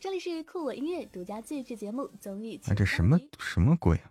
[0.00, 2.58] 这里是酷我音乐独家自制节目《综艺》。
[2.68, 4.10] 啊，这什么什么鬼啊？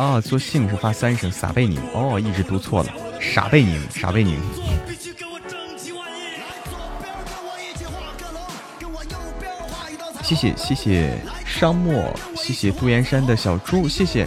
[0.00, 1.78] 啊，做姓是发三声，撒贝宁。
[1.92, 2.90] 哦，一直读错了，
[3.20, 4.40] 傻贝宁，傻贝宁。
[10.22, 14.26] 谢谢谢谢沙漠，谢谢杜岩山的小猪，谢谢。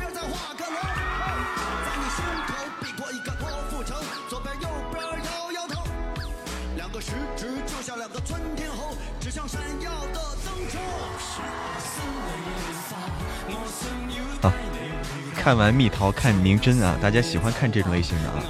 [15.54, 18.44] 看完蜜桃看明真啊，大家喜欢看这种类型的啊，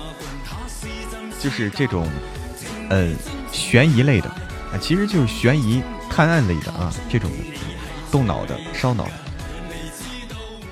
[1.37, 2.07] 就是这种，
[2.89, 3.13] 呃，
[3.51, 7.37] 悬疑类的啊，其实就是悬疑探案类的啊，这种的
[8.09, 9.11] 动脑的、烧脑的。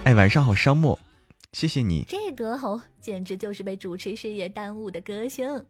[0.06, 0.98] 哎，晚上好，商墨，
[1.52, 2.06] 谢谢你。
[2.08, 5.66] 这歌喉简直就是被主持事业耽误的歌星。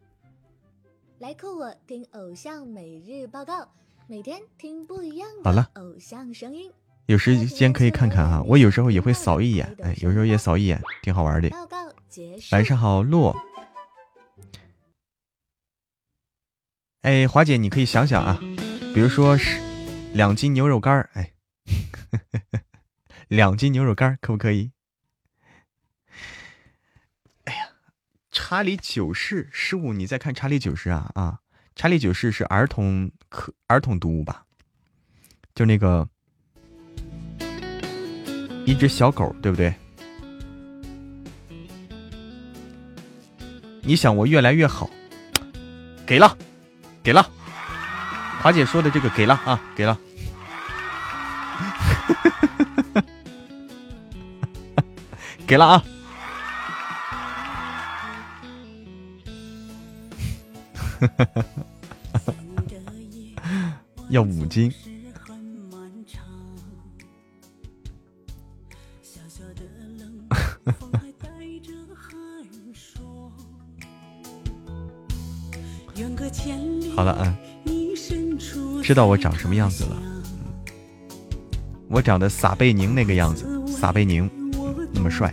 [1.17, 3.67] 来酷我听偶像每日报告，
[4.05, 6.71] 每天听不一样的偶像声音。
[7.07, 11.49] 有时间可以看看哈，我有时候也会扫一眼，哎，有时候也扫一眼，挺好玩的。
[12.51, 13.35] 晚上好，洛。
[17.01, 18.39] 哎，华姐，你可以想想啊，
[18.93, 19.59] 比如说是
[20.13, 21.33] 两斤牛肉干哎，
[23.27, 24.71] 两斤牛肉干可不可以？
[27.45, 27.71] 哎呀，
[28.31, 31.39] 查理九世，十五，你在看查理九世啊啊？
[31.75, 34.45] 查理九世是儿童可儿童读物吧？
[35.53, 36.07] 就那个。
[38.65, 39.73] 一只小狗，对不对？
[43.83, 44.89] 你想我越来越好，
[46.05, 46.37] 给了，
[47.01, 47.27] 给了。
[48.41, 49.97] 华姐说的这个给了啊，给了，
[55.45, 55.83] 给了啊，
[64.09, 64.71] 要五斤。
[76.95, 77.37] 好了啊，
[78.81, 80.01] 知道我长什么样子了。
[81.89, 84.27] 我长得撒贝宁那个样子，撒贝宁
[84.93, 85.31] 那么帅。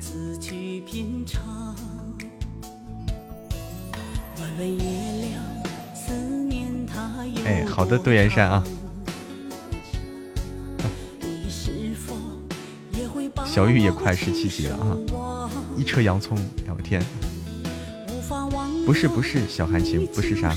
[7.44, 8.64] 哎，好的，杜岩山啊。
[13.58, 15.50] 小玉也快十七级了啊！
[15.76, 17.04] 一车洋葱，哎我天！
[18.86, 20.54] 不是不是，小韩情不是啥。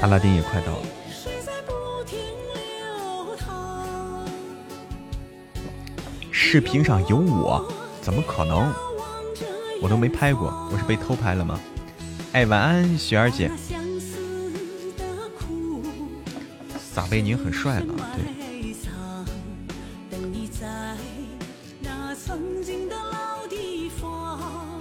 [0.00, 0.86] 阿拉丁也快到了。
[6.30, 7.68] 视频上有我？
[8.00, 8.72] 怎么可能？
[9.84, 11.60] 我都没拍过，我是被偷拍了吗？
[12.32, 13.50] 哎，晚安，雪儿姐。
[16.78, 18.24] 撒贝宁很帅了，对。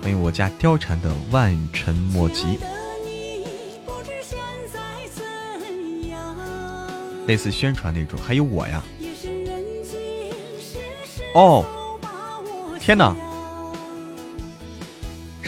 [0.01, 2.57] 欢迎我家貂蝉的万尘莫及。
[7.27, 8.81] 类似宣传那种，还有我呀。
[11.35, 11.65] 哦，
[12.79, 13.13] 天哪！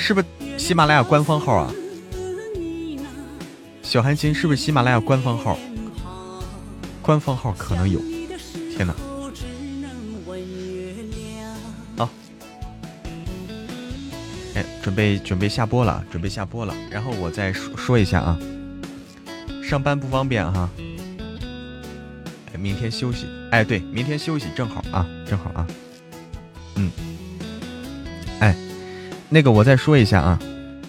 [0.05, 0.27] 是不是
[0.59, 1.73] 喜马拉雅官方号啊？
[3.81, 5.57] 小韩琴是不是喜马拉雅官方号？
[7.01, 7.99] 官方号可能有。
[8.77, 8.93] 天哪！
[11.97, 12.07] 好，
[14.53, 16.75] 哎，准备准备下播了，准备下播了。
[16.91, 18.37] 然后我再说说一下啊，
[19.63, 20.69] 上班不方便哈。
[22.53, 23.25] 哎，明天休息。
[23.49, 25.65] 哎，对，明天休息正好啊，正好啊。
[26.75, 26.91] 嗯。
[29.27, 30.39] 那个我再说一下啊，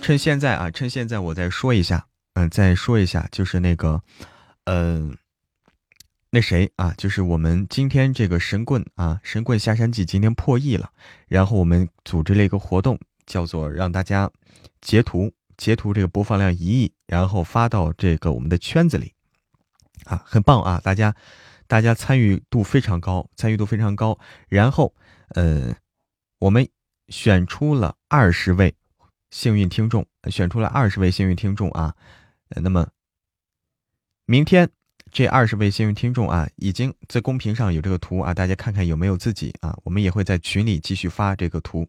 [0.02, 4.00] 趁现在啊，趁现在我再说一下，嗯，再说一下，就是那个，
[4.64, 5.16] 嗯，
[6.30, 10.90] 那谁啊，就是我们今天这个神棍啊，神棍下山记今天破亿了，
[11.26, 14.30] 然后我们组织了一个活动，叫做让大家
[14.82, 19.12] 截图截图这个播放量一亿，然后发到这个我们的圈子里，
[20.04, 21.16] 啊，很棒啊，大家
[21.66, 24.18] 大家参与度非常高，参与度非常高，
[24.48, 24.94] 然后
[25.30, 25.74] 呃，
[26.38, 26.68] 我们。
[27.08, 28.74] 选出了二十位
[29.30, 31.94] 幸运听众，选出了二十位幸运听众啊。
[32.48, 32.88] 那么
[34.24, 34.68] 明天
[35.12, 39.76] 这二十位幸运听众啊，已经在公屏上有这个图啊，大家看看有没有自己啊。
[39.84, 41.88] 我们也会在群里继续发这个图，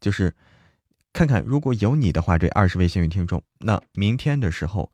[0.00, 0.34] 就是
[1.12, 4.90] 看看如果有你的话，这二十位幸运听众，那明天的时候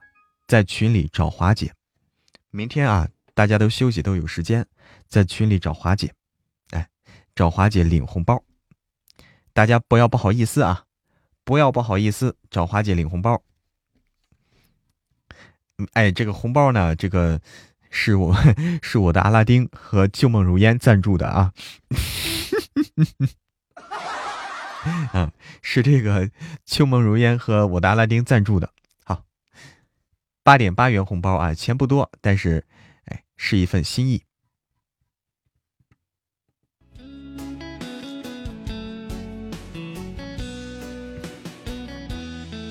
[0.46, 1.72] 在群里找华姐。
[2.50, 4.66] 明天啊，大家都休息都有时间，
[5.08, 6.12] 在群里找华姐，
[6.70, 6.86] 哎，
[7.34, 8.42] 找华姐领红包。
[9.52, 10.84] 大家不要不好意思啊，
[11.44, 13.42] 不要不好意思找华姐领红包。
[15.92, 17.40] 哎，这个红包呢，这个
[17.90, 18.34] 是我
[18.82, 21.52] 是我的阿拉丁和旧梦如烟赞助的啊。
[25.12, 25.30] 嗯，
[25.62, 26.30] 是这个
[26.64, 28.72] 秋梦如烟和我的阿拉丁赞助的。
[29.04, 29.24] 好，
[30.42, 32.66] 八点八元红包啊，钱不多，但是
[33.04, 34.22] 哎，是一份心意。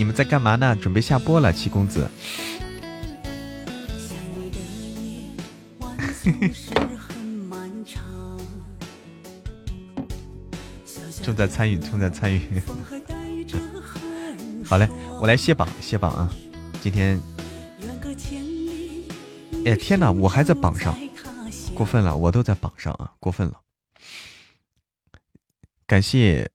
[0.01, 0.75] 你们在干嘛呢？
[0.75, 2.09] 准备下播了，七公子。
[11.21, 12.41] 正在参与，正在参与。
[14.65, 14.89] 好嘞，
[15.21, 16.33] 我来卸榜，卸榜啊！
[16.81, 17.21] 今天，
[19.67, 20.97] 哎天哪，我还在榜上，
[21.75, 23.61] 过分了，我都在榜上啊，过分了。
[25.85, 26.49] 感谢，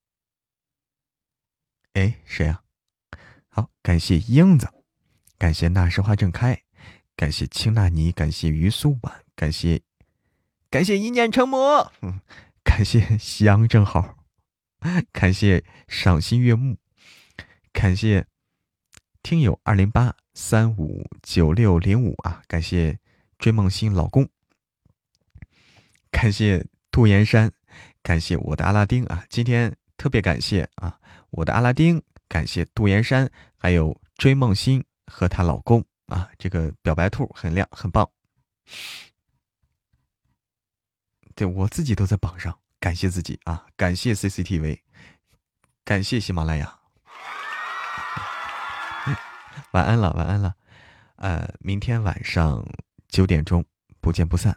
[1.92, 2.62] 哎，谁啊？
[3.56, 4.68] 好，感谢英子，
[5.38, 6.60] 感谢那时花正开，
[7.16, 9.80] 感谢青纳尼，感谢于苏婉，感谢，
[10.68, 11.90] 感谢一念成魔，
[12.62, 14.18] 感谢夕阳正好。
[15.10, 16.76] 感谢赏心悦目，
[17.72, 18.26] 感谢
[19.22, 22.42] 听友二零八三五九六零五啊！
[22.46, 22.98] 感谢
[23.38, 24.28] 追梦星老公，
[26.10, 27.50] 感谢杜岩山，
[28.02, 29.24] 感谢我的阿拉丁啊！
[29.30, 31.00] 今天特别感谢啊，
[31.30, 36.28] 我的阿拉丁，感谢杜岩山，还有追梦星和她老公啊！
[36.38, 38.08] 这个表白兔很亮，很棒。
[41.34, 42.58] 对我自己都在榜上。
[42.78, 43.66] 感谢自己啊！
[43.74, 44.80] 感谢 CCTV，
[45.84, 46.78] 感谢喜马拉雅。
[49.72, 50.54] 晚安了，晚安了。
[51.16, 52.64] 呃，明天晚上
[53.08, 53.64] 九点钟
[54.00, 54.56] 不见不散。